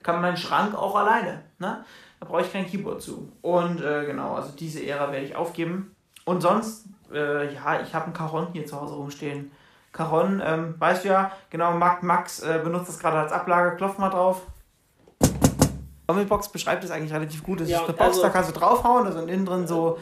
kann 0.04 0.22
mein 0.22 0.38
Schrank 0.38 0.76
auch 0.76 0.96
alleine. 0.96 1.44
Ne? 1.58 1.84
Da 2.20 2.26
brauche 2.28 2.42
ich 2.42 2.52
kein 2.52 2.68
Keyboard 2.68 3.02
zu. 3.02 3.32
Und 3.42 3.82
äh, 3.82 4.06
genau, 4.06 4.36
also 4.36 4.52
diese 4.56 4.86
Ära 4.86 5.12
werde 5.12 5.26
ich 5.26 5.36
aufgeben. 5.36 5.96
Und 6.26 6.42
sonst, 6.42 6.86
äh, 7.12 7.52
ja, 7.54 7.82
ich 7.82 7.96
habe 7.96 8.08
ein 8.08 8.14
Caron 8.14 8.50
hier 8.54 8.66
zu 8.66 8.80
Hause 8.80 8.94
rumstehen. 8.94 9.52
Caron, 9.92 10.42
ähm, 10.46 10.76
weißt 10.78 11.04
du 11.04 11.10
ja, 11.10 11.32
genau, 11.50 11.74
Max 11.74 12.42
äh, 12.42 12.62
benutzt 12.64 12.90
das 12.90 13.00
gerade 13.00 13.18
als 13.18 13.32
Ablage, 13.32 13.76
klopf 13.76 13.98
mal 13.98 14.10
drauf. 14.10 14.44
Box 16.14 16.50
beschreibt 16.50 16.84
es 16.84 16.92
eigentlich 16.92 17.14
relativ 17.14 17.44
gut. 17.44 17.62
Das 17.62 17.70
ja, 17.70 17.78
ist 17.78 17.84
eine 17.86 17.94
Box, 17.94 18.10
also, 18.10 18.22
da 18.22 18.30
kannst 18.30 18.50
du 18.50 18.60
draufhauen, 18.60 19.12
sind 19.12 19.30
innen 19.30 19.46
drin 19.46 19.68
so 19.68 19.98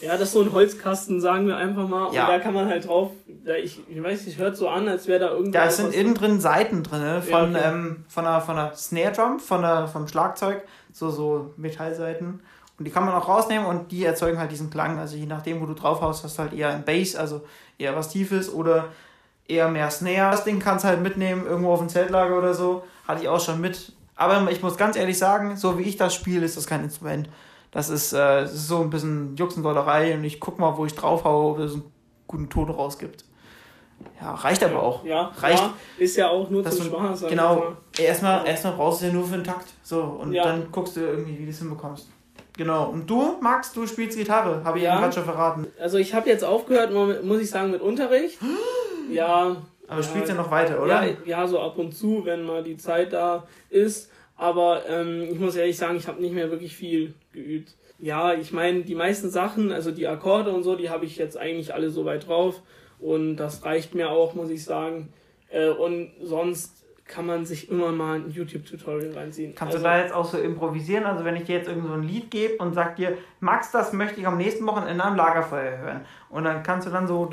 Ja, 0.00 0.12
das 0.12 0.22
ist 0.28 0.32
so 0.32 0.42
ein 0.42 0.52
Holzkasten, 0.52 1.20
sagen 1.20 1.46
wir 1.46 1.56
einfach 1.56 1.88
mal. 1.88 2.12
Ja. 2.12 2.24
Und 2.24 2.30
da 2.30 2.38
kann 2.38 2.54
man 2.54 2.68
halt 2.68 2.86
drauf. 2.86 3.10
da 3.44 3.54
Ich, 3.54 3.80
ich 3.88 4.02
weiß 4.02 4.26
nicht, 4.26 4.38
hört 4.38 4.56
so 4.56 4.68
an, 4.68 4.88
als 4.88 5.06
wäre 5.08 5.20
da 5.20 5.30
irgendwie. 5.30 5.52
Da 5.52 5.70
sind 5.70 5.94
innen 5.94 6.14
drin 6.14 6.40
Seiten 6.40 6.82
drin, 6.82 7.00
ne? 7.00 7.22
von, 7.22 7.52
Ja, 7.52 7.58
okay. 7.58 7.68
ähm, 7.68 8.04
von, 8.08 8.24
der, 8.24 8.40
von 8.40 8.56
der 8.56 8.74
Snare 8.74 9.12
Drum, 9.12 9.40
von 9.40 9.62
der, 9.62 9.88
vom 9.88 10.08
Schlagzeug, 10.08 10.62
so, 10.92 11.10
so 11.10 11.52
Metallseiten. 11.56 12.40
Und 12.78 12.86
die 12.86 12.90
kann 12.90 13.04
man 13.04 13.14
auch 13.14 13.28
rausnehmen 13.28 13.66
und 13.66 13.92
die 13.92 14.06
erzeugen 14.06 14.38
halt 14.38 14.50
diesen 14.50 14.70
Klang. 14.70 14.98
Also 14.98 15.14
je 15.14 15.26
nachdem, 15.26 15.60
wo 15.60 15.66
du 15.66 15.74
drauf 15.74 16.00
haust, 16.00 16.24
hast 16.24 16.38
du 16.38 16.42
halt 16.44 16.54
eher 16.54 16.70
ein 16.70 16.82
Bass, 16.82 17.14
also 17.14 17.42
eher 17.76 17.94
was 17.94 18.08
Tiefes 18.08 18.50
oder 18.50 18.86
eher 19.46 19.68
mehr 19.68 19.90
Snare. 19.90 20.30
Das 20.30 20.44
Ding 20.44 20.60
kannst 20.60 20.84
du 20.84 20.88
halt 20.88 21.02
mitnehmen, 21.02 21.44
irgendwo 21.44 21.72
auf 21.72 21.80
dem 21.80 21.90
Zeltlager 21.90 22.38
oder 22.38 22.54
so. 22.54 22.84
Hatte 23.06 23.22
ich 23.22 23.28
auch 23.28 23.40
schon 23.40 23.60
mit. 23.60 23.92
Aber 24.20 24.50
ich 24.50 24.60
muss 24.62 24.76
ganz 24.76 24.96
ehrlich 24.96 25.16
sagen, 25.16 25.56
so 25.56 25.78
wie 25.78 25.82
ich 25.84 25.96
das 25.96 26.14
spiele, 26.14 26.44
ist 26.44 26.56
das 26.58 26.66
kein 26.66 26.84
Instrument. 26.84 27.30
Das 27.70 27.88
ist, 27.88 28.12
äh, 28.12 28.42
das 28.42 28.52
ist 28.52 28.68
so 28.68 28.82
ein 28.82 28.90
bisschen 28.90 29.34
Juxendollerei 29.36 30.14
und 30.14 30.24
ich 30.24 30.40
guck 30.40 30.58
mal, 30.58 30.76
wo 30.76 30.84
ich 30.84 30.94
drauf 30.94 31.24
haue, 31.24 31.52
ob 31.52 31.58
es 31.60 31.72
einen 31.72 31.84
guten 32.26 32.50
Ton 32.50 32.68
rausgibt. 32.68 33.24
Ja, 34.20 34.34
reicht 34.34 34.62
aber 34.62 34.82
auch. 34.82 35.04
Ja, 35.06 35.30
Reicht. 35.38 35.62
Ja, 35.62 35.72
ist 35.96 36.16
ja 36.16 36.28
auch 36.28 36.50
nur 36.50 36.62
Das 36.62 36.76
zum 36.76 36.86
Spaß. 36.86 37.26
Genau. 37.28 37.54
mal. 37.56 37.76
Erstmal, 37.98 38.46
erstmal 38.46 38.74
brauchst 38.74 39.00
du 39.00 39.06
ja 39.06 39.12
nur 39.12 39.24
für 39.24 39.36
den 39.36 39.44
Takt. 39.44 39.68
So, 39.82 40.02
und 40.02 40.32
Ja. 40.34 40.44
dann 40.44 40.70
guckst 40.70 40.96
du 40.96 41.00
irgendwie, 41.00 41.38
wie 41.38 41.44
du 41.44 41.50
es 41.50 41.58
hinbekommst. 41.58 42.08
Genau. 42.58 42.90
Und 42.90 43.08
du, 43.08 43.36
Max, 43.40 43.72
du 43.72 43.86
spielst 43.86 44.18
Gitarre, 44.18 44.62
habe 44.64 44.76
ich 44.78 44.84
Ja. 44.84 44.94
ja. 44.96 45.00
gerade 45.00 45.14
schon 45.14 45.24
verraten. 45.24 45.66
Also 45.80 45.96
ich 45.96 46.12
habe 46.12 46.28
jetzt 46.28 46.44
aufgehört, 46.44 46.92
muss 47.24 47.40
ich 47.40 47.48
sagen, 47.48 47.70
mit 47.70 47.80
Unterricht. 47.80 48.38
Ja. 49.10 49.56
Aber 49.90 50.02
du 50.02 50.06
spielst 50.06 50.28
ja 50.28 50.36
noch 50.36 50.52
weiter, 50.52 50.80
oder? 50.80 51.04
Ja, 51.04 51.16
ja, 51.24 51.46
so 51.48 51.58
ab 51.58 51.76
und 51.76 51.92
zu, 51.92 52.24
wenn 52.24 52.44
mal 52.44 52.62
die 52.62 52.76
Zeit 52.76 53.12
da 53.12 53.48
ist. 53.70 54.10
Aber 54.36 54.88
ähm, 54.88 55.28
ich 55.30 55.38
muss 55.38 55.56
ehrlich 55.56 55.76
sagen, 55.76 55.96
ich 55.96 56.06
habe 56.06 56.22
nicht 56.22 56.32
mehr 56.32 56.48
wirklich 56.50 56.76
viel 56.76 57.14
geübt. 57.32 57.74
Ja, 57.98 58.32
ich 58.32 58.52
meine, 58.52 58.82
die 58.82 58.94
meisten 58.94 59.30
Sachen, 59.30 59.72
also 59.72 59.90
die 59.90 60.06
Akkorde 60.06 60.52
und 60.52 60.62
so, 60.62 60.76
die 60.76 60.90
habe 60.90 61.06
ich 61.06 61.16
jetzt 61.16 61.36
eigentlich 61.36 61.74
alle 61.74 61.90
so 61.90 62.04
weit 62.04 62.28
drauf. 62.28 62.62
Und 63.00 63.36
das 63.36 63.64
reicht 63.64 63.96
mir 63.96 64.10
auch, 64.10 64.34
muss 64.34 64.50
ich 64.50 64.64
sagen. 64.64 65.12
Äh, 65.50 65.70
und 65.70 66.12
sonst 66.22 66.79
kann 67.10 67.26
man 67.26 67.44
sich 67.44 67.68
immer 67.70 67.90
mal 67.90 68.20
ein 68.20 68.30
YouTube-Tutorial 68.30 69.12
reinziehen. 69.12 69.54
Kannst 69.54 69.74
also, 69.74 69.84
du 69.84 69.90
da 69.90 70.00
jetzt 70.00 70.14
auch 70.14 70.24
so 70.24 70.38
improvisieren? 70.38 71.04
Also 71.04 71.24
wenn 71.24 71.34
ich 71.34 71.42
dir 71.42 71.56
jetzt 71.56 71.68
irgend 71.68 71.88
so 71.88 71.92
ein 71.92 72.04
Lied 72.04 72.30
gebe 72.30 72.56
und 72.62 72.72
sag 72.72 72.96
dir, 72.96 73.18
Max, 73.40 73.72
das 73.72 73.92
möchte 73.92 74.20
ich 74.20 74.26
am 74.26 74.38
nächsten 74.38 74.64
Wochenende 74.64 75.02
am 75.02 75.16
Lagerfeuer 75.16 75.78
hören. 75.78 76.00
Und 76.30 76.44
dann 76.44 76.62
kannst 76.62 76.86
du 76.86 76.92
dann 76.92 77.08
so... 77.08 77.28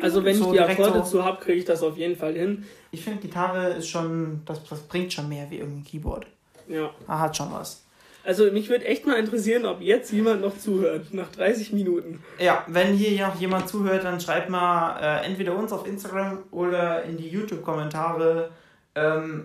also 0.00 0.24
wenn 0.24 0.34
so 0.34 0.46
ich 0.46 0.50
die 0.50 0.60
Akkorde 0.60 0.98
so, 0.98 1.18
zu 1.18 1.24
habe, 1.24 1.38
kriege 1.38 1.58
ich 1.58 1.64
das 1.64 1.82
auf 1.82 1.96
jeden 1.96 2.16
Fall 2.16 2.34
hin. 2.34 2.66
Ich 2.90 3.04
finde, 3.04 3.20
Gitarre 3.20 3.74
ist 3.74 3.88
schon... 3.88 4.42
Das, 4.44 4.64
das 4.64 4.80
bringt 4.80 5.12
schon 5.12 5.28
mehr 5.28 5.48
wie 5.50 5.58
irgendein 5.58 5.84
Keyboard. 5.84 6.26
Ja. 6.66 6.90
Ah, 7.06 7.20
hat 7.20 7.36
schon 7.36 7.52
was. 7.52 7.86
Also 8.24 8.50
mich 8.50 8.68
würde 8.68 8.86
echt 8.86 9.06
mal 9.06 9.14
interessieren, 9.14 9.66
ob 9.66 9.80
jetzt 9.80 10.10
jemand 10.10 10.40
noch 10.40 10.58
zuhört, 10.58 11.14
nach 11.14 11.30
30 11.30 11.72
Minuten. 11.72 12.20
Ja, 12.40 12.64
wenn 12.66 12.92
hier 12.94 13.24
noch 13.24 13.38
jemand 13.38 13.68
zuhört, 13.68 14.02
dann 14.02 14.20
schreibt 14.20 14.50
mal 14.50 14.98
äh, 15.00 15.26
entweder 15.26 15.56
uns 15.56 15.72
auf 15.72 15.86
Instagram 15.86 16.38
oder 16.50 17.04
in 17.04 17.16
die 17.16 17.28
YouTube-Kommentare, 17.28 18.50
ähm, 18.96 19.44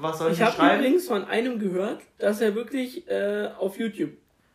was 0.00 0.18
soll 0.18 0.28
ich, 0.28 0.32
Ich 0.34 0.38
hier 0.38 0.46
habe 0.46 0.56
schreiben? 0.56 0.80
übrigens 0.80 1.08
von 1.08 1.24
einem 1.24 1.58
gehört, 1.58 2.00
dass 2.18 2.40
er 2.40 2.54
wirklich 2.54 3.08
äh, 3.10 3.48
auf 3.58 3.78
YouTube. 3.78 4.10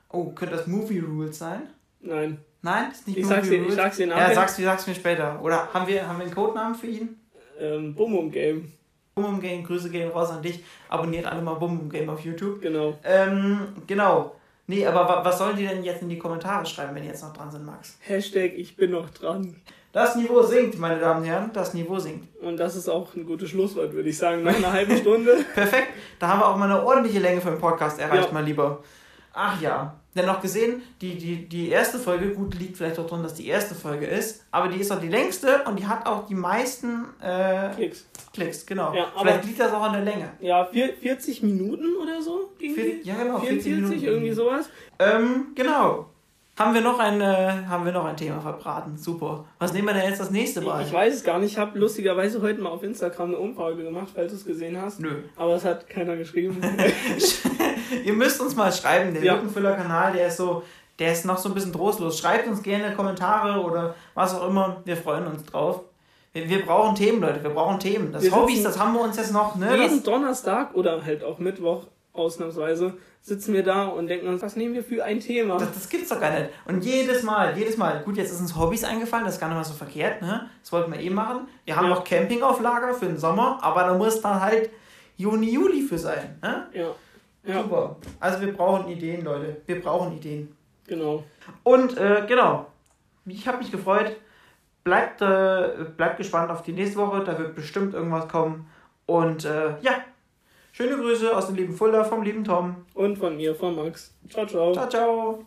Oh, 0.09 0.31
könnte 0.31 0.55
das 0.55 0.67
Movie 0.67 0.99
Rules 0.99 1.37
sein? 1.39 1.63
Nein. 2.01 2.37
Nein, 2.61 2.91
ist 2.91 3.07
nicht 3.07 3.17
Ich 3.17 3.23
Movie 3.23 3.35
sag's 3.35 3.47
dir- 3.49 3.55
ich 3.55 3.61
Rules. 3.63 3.75
sag's 3.75 3.97
dir 3.97 4.07
Ja, 4.07 4.15
nachher. 4.15 4.35
sag's, 4.35 4.57
sag's 4.57 4.87
mir 4.87 4.95
später. 4.95 5.41
Oder 5.43 5.73
haben 5.73 5.87
wir, 5.87 6.07
haben 6.07 6.17
wir 6.19 6.25
einen 6.25 6.33
Codenamen 6.35 6.75
für 6.75 6.87
ihn? 6.87 7.19
Ähm, 7.59 7.93
Bum 7.93 8.31
Game. 8.31 8.71
Bum 9.15 9.39
Game, 9.39 9.63
Grüße 9.63 9.89
gehen 9.89 10.09
raus 10.11 10.29
an 10.29 10.41
dich. 10.41 10.63
Abonniert 10.89 11.25
alle 11.25 11.41
mal 11.41 11.53
Bum 11.55 11.89
Game 11.89 12.09
auf 12.09 12.19
YouTube. 12.21 12.61
Genau. 12.61 12.97
Ähm, 13.03 13.67
genau. 13.87 14.35
Nee, 14.67 14.85
aber 14.85 15.07
wa 15.07 15.23
was 15.23 15.37
sollen 15.37 15.55
die 15.55 15.65
denn 15.67 15.83
jetzt 15.83 16.01
in 16.01 16.09
die 16.09 16.17
Kommentare 16.17 16.65
schreiben, 16.65 16.95
wenn 16.95 17.03
die 17.03 17.09
jetzt 17.09 17.21
noch 17.23 17.31
dran 17.33 17.51
sind, 17.51 17.65
Max? 17.65 17.97
Hashtag 18.01 18.53
ich 18.55 18.75
bin 18.75 18.91
noch 18.91 19.09
dran. 19.11 19.55
Das 19.95 20.17
Niveau 20.17 20.41
sinkt, 20.41 20.77
meine 20.77 20.99
Damen 20.99 21.21
und 21.21 21.25
Herren. 21.25 21.51
Das 21.53 21.73
Niveau 21.73 21.97
sinkt. 21.99 22.27
Und 22.43 22.57
das 22.57 22.75
ist 22.75 22.89
auch 22.89 23.15
ein 23.15 23.25
gutes 23.25 23.49
Schlusswort, 23.51 23.93
würde 23.93 24.09
ich 24.09 24.17
sagen. 24.17 24.43
Nach 24.43 24.53
einer 24.53 24.73
halben 24.73 24.97
Stunde. 25.01 25.37
Perfekt. 25.53 25.87
Da 26.19 26.27
haben 26.27 26.41
wir 26.41 26.47
auch 26.49 26.57
mal 26.57 26.69
eine 26.69 26.85
ordentliche 26.85 27.19
Länge 27.19 27.39
für 27.39 27.51
den 27.51 27.59
Podcast 27.59 27.97
erreicht, 27.97 28.27
Ja. 28.27 28.33
mal 28.33 28.43
lieber. 28.43 28.83
Ach 29.33 29.61
ja. 29.61 29.95
Denn 30.13 30.25
noch 30.25 30.41
gesehen, 30.41 30.81
die, 30.99 31.17
die, 31.17 31.47
die 31.47 31.69
erste 31.69 31.97
Folge, 31.97 32.31
gut, 32.33 32.55
liegt 32.59 32.75
vielleicht 32.75 32.99
auch 32.99 33.05
daran, 33.07 33.23
dass 33.23 33.35
die 33.35 33.47
erste 33.47 33.73
Folge 33.73 34.05
ist, 34.05 34.43
aber 34.51 34.67
die 34.67 34.81
ist 34.81 34.91
auch 34.91 34.99
die 34.99 35.07
längste 35.07 35.63
und 35.65 35.79
die 35.79 35.87
hat 35.87 36.05
auch 36.05 36.25
die 36.27 36.35
meisten 36.35 37.05
äh, 37.21 37.69
Klicks. 37.75 38.05
Klicks, 38.33 38.65
genau. 38.65 38.93
Ja, 38.93 39.07
vielleicht 39.17 39.45
liegt 39.45 39.61
das 39.61 39.71
auch 39.71 39.81
an 39.81 39.93
der 39.93 40.01
Länge. 40.03 40.29
Ja, 40.41 40.65
vier, 40.65 40.93
40 41.01 41.41
Minuten 41.43 41.95
oder 42.03 42.21
so? 42.21 42.51
die? 42.59 42.99
ja, 43.03 43.15
genau, 43.15 43.39
40 43.39 43.63
44, 43.63 43.71
Minuten. 43.75 44.03
irgendwie 44.05 44.31
sowas. 44.33 44.69
Ähm, 44.99 45.47
genau. 45.55 46.07
Haben 46.57 46.73
wir, 46.73 46.79
noch 46.79 46.99
ein, 46.99 47.19
äh, 47.19 47.51
haben 47.67 47.83
wir 47.83 47.91
noch 47.91 48.05
ein 48.05 48.15
Thema 48.15 48.39
verbraten? 48.39 48.95
Super. 48.97 49.43
Was 49.59 49.73
nehmen 49.73 49.87
wir 49.89 49.93
denn 49.93 50.07
jetzt 50.07 50.21
das 50.21 50.31
nächste 50.31 50.61
Mal? 50.61 50.81
Ich, 50.81 50.87
ich 50.87 50.93
weiß 50.93 51.13
es 51.15 51.23
gar 51.25 51.37
nicht. 51.37 51.51
Ich 51.51 51.57
habe 51.57 51.77
lustigerweise 51.77 52.41
heute 52.41 52.61
mal 52.61 52.69
auf 52.69 52.81
Instagram 52.81 53.29
eine 53.29 53.37
Umfrage 53.39 53.83
gemacht, 53.83 54.07
falls 54.15 54.31
du 54.31 54.37
es 54.37 54.45
gesehen 54.45 54.81
hast. 54.81 55.01
Nö. 55.01 55.17
Aber 55.35 55.55
es 55.55 55.65
hat 55.65 55.89
keiner 55.89 56.15
geschrieben. 56.15 56.61
Ihr 58.05 58.13
müsst 58.13 58.39
uns 58.39 58.55
mal 58.55 58.71
schreiben, 58.71 59.13
der 59.13 59.21
Ja. 59.23 59.33
Lückenfüller-Kanal, 59.33 60.13
der 60.13 60.27
ist 60.27 60.37
so, 60.37 60.63
der 60.97 61.11
ist 61.11 61.25
noch 61.25 61.37
so 61.37 61.49
ein 61.49 61.55
bisschen 61.55 61.73
trostlos. 61.73 62.17
Schreibt 62.17 62.47
uns 62.47 62.63
gerne 62.63 62.95
Kommentare 62.95 63.59
oder 63.61 63.93
was 64.13 64.33
auch 64.33 64.47
immer. 64.47 64.81
Wir 64.85 64.95
freuen 64.95 65.27
uns 65.27 65.43
drauf. 65.43 65.81
Wir, 66.31 66.47
wir 66.47 66.65
brauchen 66.65 66.95
Themen, 66.95 67.19
Leute. 67.19 67.43
Wir 67.43 67.49
brauchen 67.49 67.79
Themen. 67.81 68.13
Das 68.13 68.23
Wir 68.23 68.33
Hobbys, 68.33 68.63
das 68.63 68.79
haben 68.79 68.93
wir 68.93 69.01
uns 69.01 69.17
jetzt 69.17 69.33
noch, 69.33 69.57
ne? 69.57 69.71
Jeden 69.75 69.95
Das, 69.97 70.03
Donnerstag 70.03 70.73
oder 70.73 71.03
halt 71.03 71.21
auch 71.21 71.37
Mittwoch 71.39 71.83
ausnahmsweise 72.13 72.93
sitzen 73.27 73.53
wir 73.55 73.63
da 73.63 73.85
und 73.87 74.05
denken 74.05 74.27
uns, 74.27 74.43
was 74.43 74.55
nehmen 74.55 74.75
wir 74.75 74.83
für 74.83 75.03
ein 75.03 75.19
Thema? 75.19 75.57
das, 75.57 75.73
das 75.73 75.89
gibt's 75.89 76.09
doch 76.09 76.19
gar 76.19 76.29
nicht. 76.31 76.51
Und 76.65 76.85
jedes 76.85 77.23
Mal, 77.23 77.57
jedes 77.57 77.75
Mal. 77.75 78.03
Gut, 78.03 78.17
jetzt 78.17 78.31
ist 78.31 78.39
uns 78.39 78.55
Hobbys 78.55 78.83
eingefallen, 78.83 79.25
das 79.25 79.33
ist 79.35 79.39
gar 79.39 79.47
nicht 79.47 79.57
mal 79.57 79.63
so 79.63 79.73
verkehrt, 79.73 80.21
ne? 80.21 80.47
Das 80.61 80.71
wollten 80.71 80.91
wir 80.93 80.99
eh 80.99 81.09
machen. 81.09 81.47
Wir 81.65 81.75
haben 81.75 81.85
Ja. 81.85 81.95
noch 81.95 82.03
Camping 82.03 82.43
auf 82.43 82.61
Lager 82.61 82.93
für 82.93 83.07
den 83.07 83.17
Sommer, 83.17 83.57
aber 83.63 83.81
da 83.81 83.93
muss 83.95 84.21
dann 84.21 84.39
halt 84.39 84.69
Juni, 85.17 85.49
Juli 85.51 85.81
für 85.81 85.97
sein, 85.97 86.37
ne? 86.43 86.67
Ja. 86.73 86.87
Ja, 87.47 87.61
Super. 87.63 87.95
Also 88.19 88.41
wir 88.41 88.53
brauchen 88.53 88.87
Ideen, 88.89 89.23
Leute. 89.23 89.57
Wir 89.65 89.81
brauchen 89.81 90.15
Ideen. 90.15 90.55
genau. 90.87 91.23
Und 91.63 91.97
äh, 91.97 92.25
genau, 92.27 92.67
ich 93.25 93.47
habe 93.47 93.57
mich 93.57 93.71
gefreut. 93.71 94.15
Bleibt, 94.83 95.19
äh, 95.23 95.85
bleibt 95.97 96.17
gespannt 96.17 96.51
auf 96.51 96.61
die 96.61 96.73
nächste 96.73 96.97
Woche, 96.99 97.23
da 97.23 97.37
wird 97.39 97.55
bestimmt 97.55 97.95
irgendwas 97.95 98.27
kommen. 98.27 98.69
Und 99.07 99.43
äh, 99.45 99.79
ja, 99.81 99.93
schöne 100.75 100.97
Grüße 100.97 101.35
aus 101.35 101.47
dem 101.47 101.55
lieben 101.55 101.73
Fuller, 101.73 102.03
vom 102.03 102.21
lieben 102.21 102.43
Tom. 102.43 102.85
Und 102.93 103.17
von 103.17 103.37
mir, 103.37 103.55
von 103.55 103.75
Max. 103.75 104.13
Ciao, 104.29 104.45
ciao. 104.45 104.73
Ciao, 104.73 104.89
ciao. 104.89 105.45